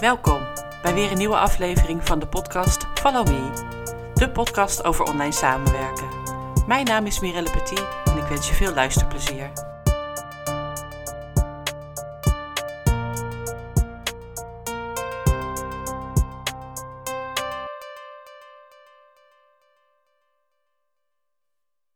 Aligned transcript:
Welkom 0.00 0.46
bij 0.82 0.94
weer 0.94 1.10
een 1.10 1.18
nieuwe 1.18 1.36
aflevering 1.36 2.06
van 2.06 2.18
de 2.18 2.28
podcast 2.28 2.86
Follow 2.94 3.26
Me, 3.26 4.12
de 4.14 4.30
podcast 4.30 4.84
over 4.84 5.04
online 5.04 5.32
samenwerken. 5.32 6.08
Mijn 6.66 6.84
naam 6.84 7.06
is 7.06 7.20
Mirelle 7.20 7.50
Petit 7.50 7.86
en 8.04 8.16
ik 8.16 8.28
wens 8.28 8.48
je 8.48 8.54
veel 8.54 8.74
luisterplezier. 8.74 9.52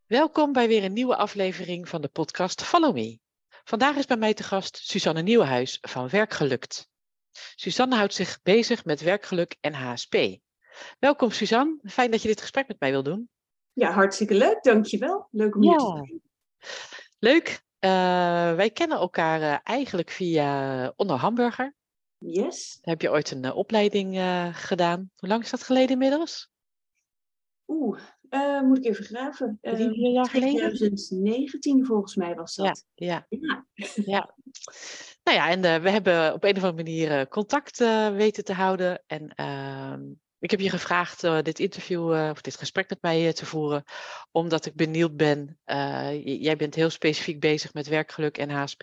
Welkom 0.06 0.52
bij 0.52 0.68
weer 0.68 0.84
een 0.84 0.92
nieuwe 0.92 1.16
aflevering 1.16 1.88
van 1.88 2.00
de 2.00 2.08
podcast 2.08 2.62
Follow 2.62 2.94
Me. 2.94 3.18
Vandaag 3.64 3.96
is 3.96 4.06
bij 4.06 4.16
mij 4.16 4.34
te 4.34 4.42
gast 4.42 4.76
Suzanne 4.76 5.22
Nieuwenhuis 5.22 5.78
van 5.80 6.08
Werkgelukt. 6.08 6.89
Suzanne 7.54 7.96
houdt 7.96 8.14
zich 8.14 8.42
bezig 8.42 8.84
met 8.84 9.00
werkgeluk 9.00 9.56
en 9.60 9.74
HSP. 9.74 10.16
Welkom 10.98 11.30
Suzanne, 11.30 11.78
fijn 11.84 12.10
dat 12.10 12.22
je 12.22 12.28
dit 12.28 12.40
gesprek 12.40 12.68
met 12.68 12.80
mij 12.80 12.90
wil 12.90 13.02
doen. 13.02 13.28
Ja, 13.72 13.90
hartstikke 13.90 14.34
leuk, 14.34 14.62
dankjewel. 14.62 15.28
Leuk 15.30 15.54
om 15.54 15.62
hier 15.62 15.78
te 15.78 15.86
zijn. 15.86 16.22
Leuk. 17.18 17.62
Uh, 17.80 17.90
wij 18.54 18.70
kennen 18.70 18.98
elkaar 18.98 19.40
uh, 19.40 19.58
eigenlijk 19.62 20.10
via 20.10 20.92
Onder 20.96 21.16
Hamburger. 21.16 21.74
Yes. 22.18 22.78
Heb 22.80 23.00
je 23.00 23.10
ooit 23.10 23.30
een 23.30 23.44
uh, 23.44 23.56
opleiding 23.56 24.20
gedaan. 24.52 25.10
Hoe 25.16 25.28
lang 25.28 25.42
is 25.42 25.50
dat 25.50 25.62
geleden 25.62 25.90
inmiddels? 25.90 26.50
Oeh, 27.66 28.00
moet 28.62 28.78
ik 28.78 28.84
even 28.84 29.04
graven. 29.04 29.58
Drie, 29.60 29.90
vier 29.90 30.12
jaar 30.12 30.24
2019 30.24 31.86
volgens 31.86 32.16
mij 32.16 32.34
was 32.34 32.54
dat. 32.54 32.84
Ja, 32.94 33.26
ja. 33.28 33.64
ja. 33.74 33.92
ja. 34.04 34.34
Nou 35.30 35.42
ja, 35.42 35.50
en 35.50 35.64
uh, 35.64 35.82
we 35.82 35.90
hebben 35.90 36.32
op 36.32 36.44
een 36.44 36.56
of 36.56 36.62
andere 36.62 36.82
manier 36.84 37.18
uh, 37.20 37.26
contact 37.26 37.80
uh, 37.80 38.08
weten 38.08 38.44
te 38.44 38.52
houden. 38.52 39.02
En 39.06 39.34
ehm, 39.34 40.00
ik 40.38 40.50
heb 40.50 40.60
je 40.60 40.70
gevraagd 40.70 41.20
dit 41.20 41.58
interview 41.58 42.30
of 42.30 42.40
dit 42.40 42.56
gesprek 42.56 42.88
met 42.88 43.02
mij 43.02 43.32
te 43.32 43.46
voeren, 43.46 43.84
omdat 44.30 44.66
ik 44.66 44.74
benieuwd 44.74 45.16
ben. 45.16 45.58
jij 46.24 46.56
bent 46.56 46.74
heel 46.74 46.90
specifiek 46.90 47.40
bezig 47.40 47.74
met 47.74 47.86
werkgeluk 47.86 48.38
en 48.38 48.50
HSP. 48.50 48.82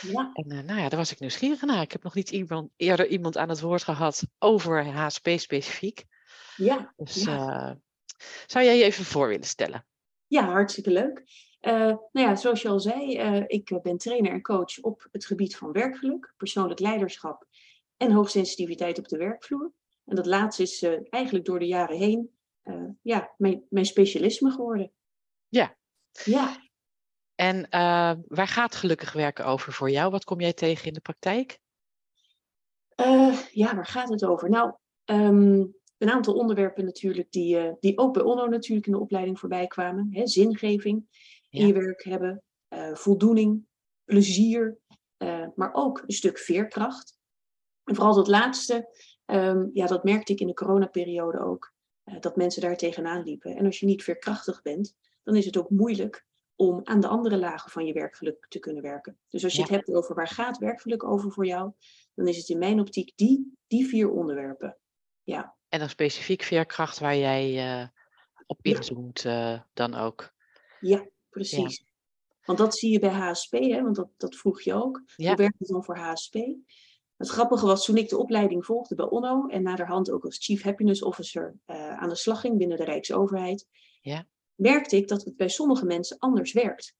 Ja. 0.00 0.30
En 0.32 0.46
nou 0.46 0.80
ja, 0.80 0.88
daar 0.88 0.98
was 0.98 1.12
ik 1.12 1.20
nieuwsgierig 1.20 1.62
naar. 1.62 1.82
Ik 1.82 1.92
heb 1.92 2.02
nog 2.02 2.14
niet 2.14 2.30
iemand, 2.30 2.70
eerder 2.76 3.06
iemand 3.06 3.36
aan 3.36 3.48
het 3.48 3.60
woord 3.60 3.82
gehad 3.82 4.26
over 4.38 4.86
HSP 4.86 5.28
specifiek. 5.36 6.04
Ja. 6.56 6.92
Dus 6.96 7.22
zou 8.46 8.64
jij 8.64 8.76
je 8.76 8.84
even 8.84 9.04
voor 9.04 9.28
willen 9.28 9.46
stellen? 9.46 9.86
Ja, 10.26 10.44
hartstikke 10.44 10.90
leuk. 10.90 11.22
Uh, 11.60 11.72
nou 12.12 12.28
ja, 12.28 12.36
zoals 12.36 12.62
je 12.62 12.68
al 12.68 12.80
zei, 12.80 13.18
uh, 13.18 13.44
ik 13.46 13.78
ben 13.82 13.96
trainer 13.96 14.32
en 14.32 14.42
coach 14.42 14.80
op 14.80 15.08
het 15.12 15.26
gebied 15.26 15.56
van 15.56 15.72
werkgeluk, 15.72 16.34
persoonlijk 16.36 16.80
leiderschap 16.80 17.46
en 17.96 18.12
hoogsensitiviteit 18.12 18.98
op 18.98 19.08
de 19.08 19.16
werkvloer. 19.16 19.72
En 20.04 20.16
dat 20.16 20.26
laatste 20.26 20.62
is 20.62 20.82
uh, 20.82 20.98
eigenlijk 21.08 21.44
door 21.44 21.58
de 21.58 21.66
jaren 21.66 21.96
heen 21.96 22.38
ja, 23.02 23.34
mijn, 23.36 23.64
mijn 23.68 23.84
specialisme 23.84 24.50
geworden. 24.50 24.92
Ja. 25.48 25.76
Ja. 26.24 26.68
En 27.34 27.66
waar 28.26 28.48
gaat 28.48 28.74
gelukkig 28.74 29.12
werken 29.12 29.46
over 29.46 29.72
voor 29.72 29.90
jou? 29.90 30.10
Wat 30.10 30.24
kom 30.24 30.40
jij 30.40 30.52
tegen 30.52 30.86
in 30.86 30.92
de 30.92 31.00
praktijk? 31.00 31.58
ja, 33.50 33.74
waar 33.74 33.86
gaat 33.86 34.08
het 34.08 34.24
over? 34.24 34.50
Nou, 34.50 34.72
um, 35.04 35.74
een 35.98 36.10
aantal 36.10 36.34
onderwerpen 36.34 36.84
natuurlijk 36.84 37.30
die, 37.30 37.76
die 37.80 37.98
ook 37.98 38.12
bij 38.12 38.22
ONO 38.22 38.46
natuurlijk 38.46 38.86
in 38.86 38.92
de 38.92 39.00
opleiding 39.00 39.38
voorbij 39.38 39.66
kwamen. 39.66 40.08
Hè, 40.10 40.26
zingeving, 40.26 41.06
in 41.50 41.66
je 41.66 41.72
werk 41.72 42.04
hebben, 42.04 42.42
uh, 42.68 42.94
voldoening, 42.94 43.66
plezier, 44.04 44.78
uh, 45.18 45.46
maar 45.54 45.70
ook 45.72 46.02
een 46.06 46.14
stuk 46.14 46.38
veerkracht. 46.38 47.18
En 47.84 47.94
vooral 47.94 48.14
dat 48.14 48.28
laatste, 48.28 48.88
um, 49.26 49.70
ja, 49.72 49.86
dat 49.86 50.04
merkte 50.04 50.32
ik 50.32 50.40
in 50.40 50.46
de 50.46 50.54
coronaperiode 50.54 51.40
ook, 51.40 51.72
uh, 52.04 52.20
dat 52.20 52.36
mensen 52.36 52.62
daar 52.62 52.76
tegenaan 52.76 53.22
liepen. 53.22 53.56
En 53.56 53.66
als 53.66 53.80
je 53.80 53.86
niet 53.86 54.02
veerkrachtig 54.02 54.62
bent, 54.62 54.94
dan 55.22 55.36
is 55.36 55.44
het 55.44 55.56
ook 55.56 55.70
moeilijk 55.70 56.26
om 56.56 56.80
aan 56.84 57.00
de 57.00 57.08
andere 57.08 57.38
lagen 57.38 57.70
van 57.70 57.86
je 57.86 57.92
werkgeluk 57.92 58.46
te 58.48 58.58
kunnen 58.58 58.82
werken. 58.82 59.18
Dus 59.28 59.44
als 59.44 59.52
je 59.52 59.58
ja. 59.58 59.64
het 59.64 59.74
hebt 59.74 59.96
over 59.96 60.14
waar 60.14 60.28
gaat 60.28 60.58
werkgeluk 60.58 61.04
over 61.04 61.32
voor 61.32 61.46
jou, 61.46 61.72
dan 62.14 62.28
is 62.28 62.36
het 62.36 62.48
in 62.48 62.58
mijn 62.58 62.80
optiek 62.80 63.12
die, 63.16 63.52
die 63.66 63.86
vier 63.86 64.10
onderwerpen. 64.10 64.78
Ja. 65.22 65.56
En 65.68 65.78
dan 65.78 65.88
specifiek 65.88 66.42
veerkracht 66.42 66.98
waar 66.98 67.16
jij 67.16 67.90
op 68.46 68.58
inzoomt 68.62 69.22
dan 69.72 69.94
ook. 69.94 70.32
Ja, 70.80 71.06
precies. 71.30 71.78
Ja. 71.78 71.88
Want 72.44 72.58
dat 72.58 72.76
zie 72.76 72.90
je 72.90 72.98
bij 72.98 73.10
HSP, 73.10 73.52
hè? 73.52 73.82
want 73.82 73.96
dat, 73.96 74.08
dat 74.16 74.36
vroeg 74.36 74.62
je 74.62 74.74
ook. 74.74 75.02
Ja. 75.16 75.28
Hoe 75.28 75.36
werkt 75.36 75.58
het 75.58 75.68
dan 75.68 75.84
voor 75.84 75.96
HSP? 75.96 76.34
Het 77.16 77.28
grappige 77.28 77.66
was, 77.66 77.84
toen 77.84 77.96
ik 77.96 78.08
de 78.08 78.18
opleiding 78.18 78.64
volgde 78.64 78.94
bij 78.94 79.10
ONO 79.10 79.46
en 79.46 79.62
naderhand 79.62 80.10
ook 80.10 80.24
als 80.24 80.38
Chief 80.38 80.62
Happiness 80.62 81.02
Officer 81.02 81.54
uh, 81.66 81.98
aan 81.98 82.08
de 82.08 82.14
slag 82.14 82.40
ging 82.40 82.58
binnen 82.58 82.76
de 82.76 82.84
Rijksoverheid, 82.84 83.66
ja. 84.00 84.26
merkte 84.54 84.96
ik 84.96 85.08
dat 85.08 85.24
het 85.24 85.36
bij 85.36 85.48
sommige 85.48 85.84
mensen 85.84 86.18
anders 86.18 86.52
werkt. 86.52 86.94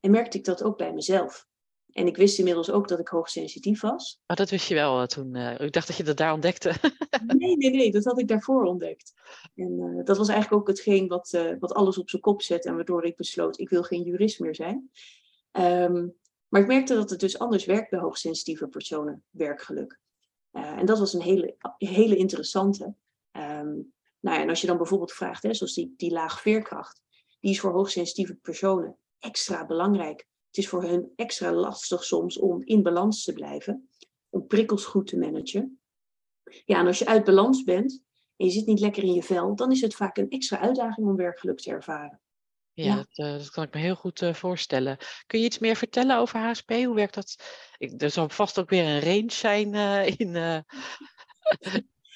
En 0.00 0.10
merkte 0.10 0.38
ik 0.38 0.44
dat 0.44 0.62
ook 0.62 0.76
bij 0.76 0.92
mezelf. 0.92 1.48
En 1.92 2.06
ik 2.06 2.16
wist 2.16 2.38
inmiddels 2.38 2.70
ook 2.70 2.88
dat 2.88 2.98
ik 2.98 3.08
hoogsensitief 3.08 3.80
was. 3.80 4.20
Oh, 4.26 4.36
dat 4.36 4.50
wist 4.50 4.68
je 4.68 4.74
wel 4.74 5.00
uh, 5.00 5.06
toen. 5.06 5.36
Uh, 5.36 5.60
ik 5.60 5.72
dacht 5.72 5.86
dat 5.86 5.96
je 5.96 6.02
dat 6.02 6.16
daar 6.16 6.32
ontdekte. 6.32 6.74
nee, 7.36 7.56
nee, 7.56 7.70
nee, 7.70 7.90
dat 7.90 8.04
had 8.04 8.18
ik 8.18 8.28
daarvoor 8.28 8.64
ontdekt. 8.64 9.12
En 9.54 9.78
uh, 9.80 10.04
dat 10.04 10.16
was 10.16 10.28
eigenlijk 10.28 10.60
ook 10.60 10.68
hetgeen 10.68 11.08
wat, 11.08 11.38
wat 11.58 11.74
alles 11.74 11.98
op 11.98 12.10
zijn 12.10 12.22
kop 12.22 12.42
zet 12.42 12.64
en 12.64 12.74
waardoor 12.74 13.04
ik 13.04 13.16
besloot, 13.16 13.58
ik 13.58 13.68
wil 13.68 13.82
geen 13.82 14.02
jurist 14.02 14.40
meer 14.40 14.54
zijn. 14.54 14.90
Um, 15.52 16.18
maar 16.48 16.60
ik 16.60 16.66
merkte 16.66 16.94
dat 16.94 17.10
het 17.10 17.20
dus 17.20 17.38
anders 17.38 17.64
werkt 17.64 17.90
bij 17.90 17.98
hoogsensitieve 17.98 18.68
personen, 18.68 19.24
werkgeluk. 19.30 20.00
en 20.52 20.86
dat 20.86 20.98
was 20.98 21.12
een 21.12 21.22
hele, 21.22 21.56
hele 21.76 22.16
interessante. 22.16 22.94
Um, 23.32 23.92
nou 24.20 24.36
ja, 24.36 24.42
en 24.42 24.48
als 24.48 24.60
je 24.60 24.66
dan 24.66 24.76
bijvoorbeeld 24.76 25.12
vraagt, 25.12 25.42
hè, 25.42 25.54
zoals 25.54 25.74
die, 25.74 25.94
die 25.96 26.10
laag 26.10 26.40
veerkracht, 26.40 27.02
die 27.40 27.50
is 27.50 27.60
voor 27.60 27.72
hoogsensitieve 27.72 28.34
personen 28.34 28.96
extra 29.18 29.66
belangrijk. 29.66 30.26
Het 30.50 30.58
is 30.58 30.68
voor 30.68 30.82
hen 30.82 31.12
extra 31.16 31.52
lastig 31.52 32.04
soms 32.04 32.38
om 32.38 32.62
in 32.64 32.82
balans 32.82 33.24
te 33.24 33.32
blijven, 33.32 33.88
om 34.28 34.46
prikkels 34.46 34.84
goed 34.84 35.06
te 35.06 35.18
managen. 35.18 35.80
Ja, 36.64 36.78
en 36.78 36.86
als 36.86 36.98
je 36.98 37.06
uit 37.06 37.24
balans 37.24 37.62
bent 37.62 38.02
en 38.36 38.46
je 38.46 38.52
zit 38.52 38.66
niet 38.66 38.80
lekker 38.80 39.02
in 39.02 39.12
je 39.12 39.22
vel, 39.22 39.54
dan 39.54 39.70
is 39.70 39.80
het 39.80 39.94
vaak 39.94 40.16
een 40.16 40.28
extra 40.28 40.58
uitdaging 40.58 41.06
om 41.06 41.16
werkgeluk 41.16 41.60
te 41.60 41.70
ervaren. 41.70 42.20
Ja, 42.72 42.84
ja. 42.84 42.96
Dat, 42.96 43.26
uh, 43.26 43.32
dat, 43.32 43.50
kan 43.50 43.64
ik 43.64 43.74
me 43.74 43.80
heel 43.80 43.94
goed 43.94 44.20
uh, 44.20 44.34
voorstellen. 44.34 44.96
Kun 45.26 45.38
je 45.38 45.44
iets 45.44 45.58
meer 45.58 45.76
vertellen 45.76 46.18
over 46.18 46.38
HSP? 46.38 46.70
Hoe 46.70 46.94
werkt 46.94 47.14
dat? 47.14 47.36
Ik, 47.78 48.02
er 48.02 48.10
zal 48.10 48.28
vast 48.28 48.58
ook 48.58 48.70
weer 48.70 48.84
een 48.84 49.00
range 49.00 49.32
zijn 49.32 49.74
uh, 49.74 50.06
in, 50.06 50.34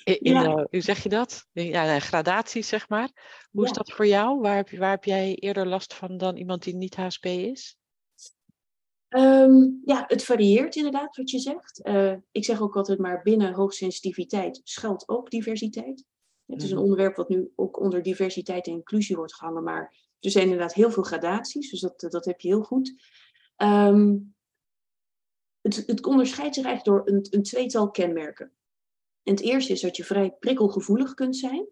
in, 0.04 0.20
in 0.20 0.32
ja. 0.32 0.66
hoe 0.70 0.80
zeg 0.80 1.02
je 1.02 1.08
dat? 1.08 1.46
Ja, 1.52 1.98
gradaties, 1.98 2.68
zeg 2.68 2.88
maar. 2.88 3.10
Hoe 3.50 3.62
ja. 3.62 3.70
is 3.70 3.76
dat 3.76 3.92
voor 3.92 4.06
jou? 4.06 4.40
Waar 4.40 4.56
heb, 4.56 4.70
waar 4.70 4.90
heb 4.90 5.04
jij 5.04 5.34
eerder 5.34 5.66
last 5.66 5.94
van 5.94 6.16
dan 6.16 6.36
iemand 6.36 6.62
die 6.62 6.74
niet 6.74 6.96
HSP 6.96 7.24
is? 7.24 7.76
Um, 9.16 9.80
ja, 9.84 10.04
het 10.06 10.24
varieert 10.24 10.76
inderdaad 10.76 11.16
wat 11.16 11.30
je 11.30 11.38
zegt. 11.38 11.80
Uh, 11.82 12.14
ik 12.30 12.44
zeg 12.44 12.60
ook 12.60 12.76
altijd 12.76 12.98
maar 12.98 13.22
binnen 13.22 13.52
hoogsensitiviteit 13.52 14.60
schuilt 14.64 15.08
ook 15.08 15.30
diversiteit. 15.30 16.04
Het 16.46 16.62
is 16.62 16.70
een 16.70 16.78
onderwerp 16.78 17.16
wat 17.16 17.28
nu 17.28 17.52
ook 17.54 17.80
onder 17.80 18.02
diversiteit 18.02 18.66
en 18.66 18.72
inclusie 18.72 19.16
wordt 19.16 19.34
gehangen, 19.34 19.62
maar 19.62 19.96
er 20.20 20.30
zijn 20.30 20.44
inderdaad 20.44 20.74
heel 20.74 20.90
veel 20.90 21.02
gradaties, 21.02 21.70
dus 21.70 21.80
dat, 21.80 22.00
dat 22.00 22.24
heb 22.24 22.40
je 22.40 22.48
heel 22.48 22.62
goed. 22.62 22.94
Um, 23.56 24.34
het, 25.60 25.86
het 25.86 26.06
onderscheidt 26.06 26.54
zich 26.54 26.64
eigenlijk 26.64 26.96
door 26.96 27.14
een, 27.14 27.26
een 27.30 27.42
tweetal 27.42 27.90
kenmerken. 27.90 28.52
En 29.22 29.34
het 29.34 29.42
eerste 29.42 29.72
is 29.72 29.80
dat 29.80 29.96
je 29.96 30.04
vrij 30.04 30.30
prikkelgevoelig 30.38 31.14
kunt 31.14 31.36
zijn. 31.36 31.68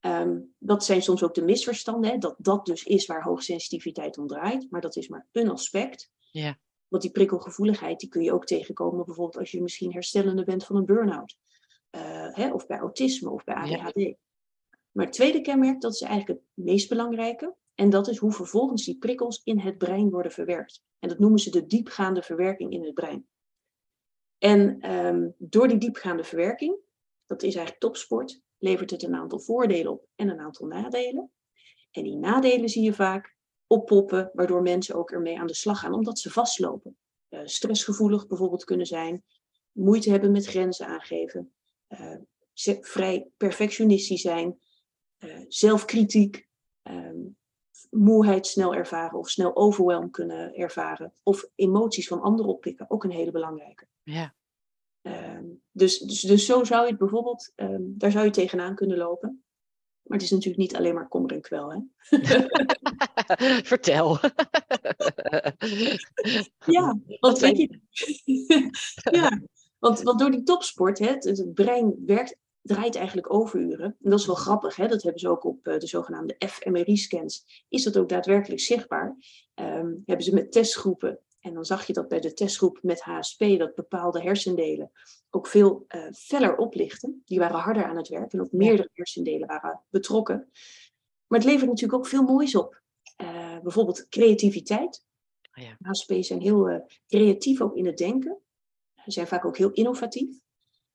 Um, 0.00 0.54
dat 0.58 0.84
zijn 0.84 1.02
soms 1.02 1.22
ook 1.22 1.34
de 1.34 1.44
misverstanden, 1.44 2.10
hè, 2.10 2.18
dat 2.18 2.34
dat 2.38 2.66
dus 2.66 2.84
is 2.84 3.06
waar 3.06 3.22
hoogsensitiviteit 3.22 4.18
om 4.18 4.26
draait, 4.26 4.66
maar 4.70 4.80
dat 4.80 4.96
is 4.96 5.08
maar 5.08 5.28
een 5.32 5.50
aspect. 5.50 6.10
Ja. 6.30 6.58
Want 6.90 7.02
die 7.02 7.12
prikkelgevoeligheid 7.12 8.00
die 8.00 8.08
kun 8.08 8.22
je 8.22 8.32
ook 8.32 8.46
tegenkomen, 8.46 9.04
bijvoorbeeld 9.04 9.38
als 9.38 9.50
je 9.50 9.62
misschien 9.62 9.92
herstellende 9.92 10.44
bent 10.44 10.64
van 10.64 10.76
een 10.76 10.84
burn-out. 10.84 11.36
Uh, 11.96 12.34
hè, 12.34 12.52
of 12.52 12.66
bij 12.66 12.78
autisme 12.78 13.30
of 13.30 13.44
bij 13.44 13.54
ADHD. 13.54 13.92
Ja. 13.94 14.14
Maar 14.90 15.04
het 15.04 15.14
tweede 15.14 15.40
kenmerk, 15.40 15.80
dat 15.80 15.92
is 15.92 16.00
eigenlijk 16.00 16.38
het 16.38 16.64
meest 16.64 16.88
belangrijke. 16.88 17.54
En 17.74 17.90
dat 17.90 18.08
is 18.08 18.16
hoe 18.16 18.32
vervolgens 18.32 18.84
die 18.84 18.98
prikkels 18.98 19.40
in 19.44 19.58
het 19.58 19.78
brein 19.78 20.10
worden 20.10 20.32
verwerkt. 20.32 20.82
En 20.98 21.08
dat 21.08 21.18
noemen 21.18 21.38
ze 21.38 21.50
de 21.50 21.66
diepgaande 21.66 22.22
verwerking 22.22 22.72
in 22.72 22.84
het 22.84 22.94
brein. 22.94 23.26
En 24.38 24.92
um, 24.94 25.34
door 25.38 25.68
die 25.68 25.78
diepgaande 25.78 26.24
verwerking, 26.24 26.76
dat 27.26 27.42
is 27.42 27.54
eigenlijk 27.54 27.78
topsport, 27.84 28.40
levert 28.58 28.90
het 28.90 29.02
een 29.02 29.14
aantal 29.14 29.40
voordelen 29.40 29.92
op 29.92 30.06
en 30.14 30.28
een 30.28 30.40
aantal 30.40 30.66
nadelen. 30.66 31.30
En 31.90 32.02
die 32.02 32.16
nadelen 32.16 32.68
zie 32.68 32.82
je 32.82 32.94
vaak 32.94 33.36
oppoppen, 33.70 34.30
waardoor 34.32 34.62
mensen 34.62 34.94
ook 34.94 35.10
ermee 35.10 35.38
aan 35.38 35.46
de 35.46 35.54
slag 35.54 35.80
gaan, 35.80 35.94
omdat 35.94 36.18
ze 36.18 36.30
vastlopen. 36.30 36.96
Uh, 37.28 37.40
stressgevoelig 37.44 38.26
bijvoorbeeld 38.26 38.64
kunnen 38.64 38.86
zijn, 38.86 39.24
moeite 39.72 40.10
hebben 40.10 40.30
met 40.30 40.46
grenzen 40.46 40.86
aangeven, 40.86 41.52
uh, 41.88 42.16
vrij 42.80 43.30
perfectionistisch 43.36 44.20
zijn, 44.20 44.58
uh, 45.18 45.44
zelfkritiek, 45.48 46.48
um, 46.82 47.36
moeheid 47.90 48.46
snel 48.46 48.74
ervaren 48.74 49.18
of 49.18 49.28
snel 49.28 49.56
overwhelm 49.56 50.10
kunnen 50.10 50.54
ervaren, 50.54 51.14
of 51.22 51.50
emoties 51.54 52.08
van 52.08 52.20
anderen 52.20 52.52
oppikken, 52.52 52.90
ook 52.90 53.04
een 53.04 53.10
hele 53.10 53.30
belangrijke. 53.30 53.86
Ja. 54.02 54.34
Ehm, 55.00 55.44
dus, 55.70 55.98
dus, 55.98 56.20
dus 56.20 56.46
zo 56.46 56.64
zou 56.64 56.82
je 56.82 56.90
het 56.90 56.98
bijvoorbeeld, 56.98 57.52
ehm, 57.54 57.82
daar 57.82 58.10
zou 58.10 58.24
je 58.24 58.30
tegenaan 58.30 58.74
kunnen 58.74 58.96
lopen. 58.96 59.44
Maar 60.10 60.18
het 60.18 60.26
is 60.26 60.34
natuurlijk 60.34 60.62
niet 60.62 60.76
alleen 60.76 60.94
maar 60.94 61.08
kommer 61.08 61.32
en 61.32 61.40
kwel, 61.40 61.72
hè? 61.72 61.78
Vertel. 63.72 64.18
ja, 66.76 66.98
want 67.20 67.40
je... 67.40 67.80
ja, 69.18 69.40
want, 69.78 70.02
want 70.02 70.18
door 70.18 70.30
die 70.30 70.42
topsport, 70.42 70.98
hè, 70.98 71.06
het, 71.06 71.24
het 71.24 71.54
brein 71.54 72.02
werkt 72.06 72.36
draait 72.62 72.94
eigenlijk 72.94 73.32
overuren. 73.32 73.96
En 74.02 74.10
dat 74.10 74.18
is 74.18 74.26
wel 74.26 74.34
grappig, 74.34 74.76
hè? 74.76 74.86
dat 74.86 75.02
hebben 75.02 75.20
ze 75.20 75.28
ook 75.28 75.44
op 75.44 75.66
eh, 75.66 75.78
de 75.78 75.86
zogenaamde 75.86 76.36
fMRI-scans. 76.38 77.64
Is 77.68 77.82
dat 77.82 77.98
ook 77.98 78.08
daadwerkelijk 78.08 78.60
zichtbaar? 78.60 79.16
Um, 79.54 80.02
hebben 80.06 80.24
ze 80.24 80.34
met 80.34 80.52
testgroepen, 80.52 81.20
en 81.40 81.54
dan 81.54 81.64
zag 81.64 81.86
je 81.86 81.92
dat 81.92 82.08
bij 82.08 82.20
de 82.20 82.32
testgroep 82.32 82.78
met 82.82 83.00
HSP, 83.00 83.38
dat 83.58 83.74
bepaalde 83.74 84.22
hersendelen 84.22 84.90
ook 85.30 85.46
veel 85.46 85.84
uh, 85.88 86.10
feller 86.12 86.56
oplichten. 86.56 87.22
Die 87.24 87.38
waren 87.38 87.58
harder 87.58 87.84
aan 87.84 87.96
het 87.96 88.08
werk 88.08 88.32
en 88.32 88.40
ook 88.40 88.52
meerdere 88.52 88.90
hersendelen 88.92 89.48
waren 89.48 89.82
betrokken. 89.88 90.50
Maar 91.26 91.38
het 91.38 91.48
levert 91.48 91.68
natuurlijk 91.68 91.98
ook 91.98 92.06
veel 92.06 92.22
moois 92.22 92.54
op. 92.54 92.82
Uh, 93.22 93.60
bijvoorbeeld 93.60 94.08
creativiteit. 94.08 95.04
Oh 95.54 95.64
ja. 95.64 95.76
HSP 95.80 96.12
zijn 96.20 96.40
heel 96.40 96.88
creatief 97.06 97.60
ook 97.60 97.76
in 97.76 97.86
het 97.86 97.96
denken. 97.96 98.38
Ze 98.94 99.10
zijn 99.10 99.26
vaak 99.26 99.44
ook 99.44 99.56
heel 99.56 99.72
innovatief. 99.72 100.38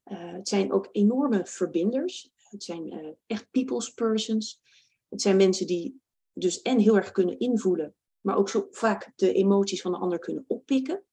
Het 0.03 0.47
zijn 0.47 0.71
ook 0.71 0.89
enorme 0.91 1.45
verbinders. 1.45 2.31
Het 2.35 2.63
zijn 2.63 3.15
echt 3.25 3.51
people's 3.51 3.93
persons. 3.93 4.61
Het 5.09 5.21
zijn 5.21 5.37
mensen 5.37 5.67
die 5.67 6.01
dus 6.33 6.61
en 6.61 6.79
heel 6.79 6.95
erg 6.95 7.11
kunnen 7.11 7.39
invoelen, 7.39 7.95
maar 8.25 8.37
ook 8.37 8.49
zo 8.49 8.67
vaak 8.71 9.11
de 9.15 9.33
emoties 9.33 9.81
van 9.81 9.91
de 9.91 9.97
ander 9.97 10.19
kunnen 10.19 10.45
oppikken. 10.47 11.03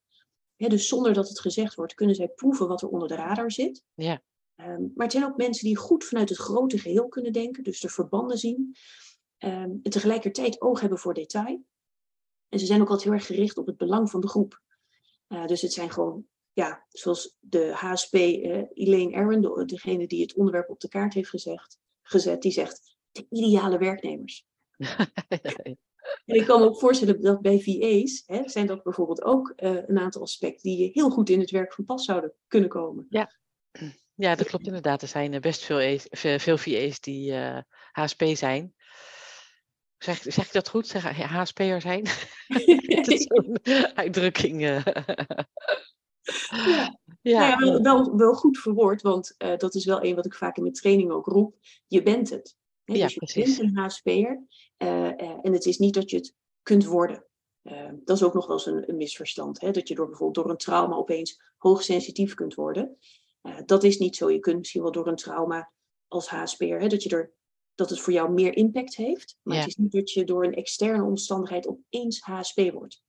dus 0.56 0.88
zonder 0.88 1.12
dat 1.12 1.28
het 1.28 1.40
gezegd 1.40 1.74
wordt, 1.74 1.94
kunnen 1.94 2.14
zij 2.14 2.28
proeven 2.28 2.68
wat 2.68 2.82
er 2.82 2.88
onder 2.88 3.08
de 3.08 3.14
radar 3.14 3.50
zit. 3.50 3.84
Ja. 3.94 4.22
Um, 4.56 4.92
maar 4.94 5.06
het 5.06 5.12
zijn 5.12 5.24
ook 5.24 5.36
mensen 5.36 5.66
die 5.66 5.76
goed 5.76 6.04
vanuit 6.04 6.28
het 6.28 6.38
grote 6.38 6.78
geheel 6.78 7.08
kunnen 7.08 7.32
denken, 7.32 7.62
dus 7.62 7.80
de 7.80 7.88
verbanden 7.88 8.38
zien. 8.38 8.76
Um, 9.38 9.80
en 9.82 9.90
tegelijkertijd 9.90 10.60
oog 10.60 10.80
hebben 10.80 10.98
voor 10.98 11.14
detail. 11.14 11.64
En 12.48 12.58
ze 12.58 12.66
zijn 12.66 12.80
ook 12.80 12.88
altijd 12.88 13.04
heel 13.04 13.16
erg 13.16 13.26
gericht 13.26 13.56
op 13.56 13.66
het 13.66 13.76
belang 13.76 14.10
van 14.10 14.20
de 14.20 14.28
groep. 14.28 14.62
Uh, 15.28 15.46
dus 15.46 15.62
het 15.62 15.72
zijn 15.72 15.90
gewoon 15.90 16.26
ja, 16.52 16.86
zoals 16.88 17.36
de 17.40 17.72
HSP 17.74 18.14
uh, 18.14 18.62
Elaine 18.72 19.16
Aaron, 19.16 19.66
degene 19.66 20.06
die 20.06 20.22
het 20.22 20.34
onderwerp 20.34 20.70
op 20.70 20.80
de 20.80 20.88
kaart 20.88 21.14
heeft 21.14 21.28
gezegd, 21.28 21.78
gezet, 22.02 22.42
die 22.42 22.52
zegt 22.52 22.96
de 23.10 23.26
ideale 23.30 23.78
werknemers. 23.78 24.46
en 26.24 26.36
ik 26.36 26.44
kan 26.44 26.60
me 26.60 26.66
ook 26.66 26.78
voorstellen 26.78 27.20
dat 27.20 27.40
bij 27.40 27.60
VA's 27.60 28.22
hè, 28.26 28.48
zijn 28.48 28.66
dat 28.66 28.82
bijvoorbeeld 28.82 29.22
ook 29.22 29.52
uh, 29.56 29.76
een 29.86 29.98
aantal 29.98 30.22
aspecten 30.22 30.70
die 30.70 30.90
heel 30.92 31.10
goed 31.10 31.30
in 31.30 31.40
het 31.40 31.50
werk 31.50 31.72
van 31.72 31.84
pas 31.84 32.04
zouden 32.04 32.32
kunnen 32.46 32.68
komen. 32.68 33.06
Ja. 33.08 33.40
Ja, 34.14 34.34
dat 34.34 34.46
klopt 34.46 34.66
inderdaad. 34.66 35.02
Er 35.02 35.08
zijn 35.08 35.40
best 35.40 35.64
veel, 35.64 35.98
veel 36.38 36.58
VA's 36.58 37.00
die 37.00 37.30
uh, 37.30 37.56
eh, 37.56 37.62
HSP 37.92 38.22
zijn. 38.24 38.74
Zeg, 39.98 40.22
zeg 40.22 40.46
ik 40.46 40.52
dat 40.52 40.68
goed? 40.68 40.86
Zeg 40.86 41.22
HSP'er 41.22 41.80
zijn? 41.80 42.04
dat 42.96 43.08
is 43.08 43.22
zo'n 43.22 43.58
uitdrukking. 43.94 44.62
Uh. 44.62 44.84
Ja, 46.62 46.98
ja. 47.20 47.58
Nou 47.58 47.74
ja 47.74 47.82
wel, 47.82 48.16
wel, 48.16 48.34
goed 48.34 48.58
verwoord, 48.58 49.02
want 49.02 49.34
uh, 49.38 49.56
dat 49.56 49.74
is 49.74 49.84
wel 49.84 50.04
een 50.04 50.14
wat 50.14 50.26
ik 50.26 50.34
vaak 50.34 50.56
in 50.56 50.62
mijn 50.62 50.74
training 50.74 51.10
ook 51.10 51.26
roep. 51.26 51.56
Je 51.86 52.02
bent 52.02 52.30
het. 52.30 52.56
Ja, 52.98 53.04
dus 53.04 53.14
je 53.14 53.18
precies. 53.18 53.58
bent 53.58 53.70
een 53.70 53.82
HSP'er 53.82 54.46
uh, 54.78 54.88
uh, 54.88 55.38
en 55.42 55.52
het 55.52 55.66
is 55.66 55.78
niet 55.78 55.94
dat 55.94 56.10
je 56.10 56.16
het 56.16 56.34
kunt 56.62 56.84
worden. 56.84 57.26
dat 58.04 58.16
is 58.16 58.22
ook 58.22 58.34
nog 58.34 58.46
wel 58.46 58.56
eens 58.56 58.66
een, 58.66 58.88
een 58.88 58.96
misverstand. 58.96 59.60
Hè? 59.60 59.70
Dat 59.70 59.88
je 59.88 59.94
door 59.94 60.06
bijvoorbeeld 60.06 60.44
door 60.44 60.50
een 60.50 60.58
trauma 60.58 60.94
opeens 60.94 61.42
hoogsensitief 61.56 62.34
kunt 62.34 62.54
worden. 62.54 62.98
dat 63.64 63.84
is 63.84 63.98
niet 63.98 64.16
zo. 64.16 64.30
Je 64.30 64.38
kunt 64.38 64.58
misschien 64.58 64.82
wel 64.82 64.92
door 64.92 65.06
een 65.06 65.16
trauma 65.16 65.72
als 66.08 66.28
HSP'er, 66.28 66.80
hè, 66.80 66.86
dat, 66.86 67.02
je 67.02 67.10
er, 67.10 67.32
dat 67.74 67.90
het 67.90 68.00
voor 68.00 68.12
jou 68.12 68.32
meer 68.32 68.56
impact 68.56 68.96
heeft. 68.96 69.38
Maar 69.42 69.54
ja. 69.54 69.60
het 69.60 69.68
is 69.68 69.76
niet 69.76 69.92
dat 69.92 70.10
je 70.10 70.24
door 70.24 70.44
een 70.44 70.54
externe 70.54 71.04
omstandigheid 71.04 71.66
opeens 71.66 72.20
HSP 72.20 72.70
wordt. 72.72 73.02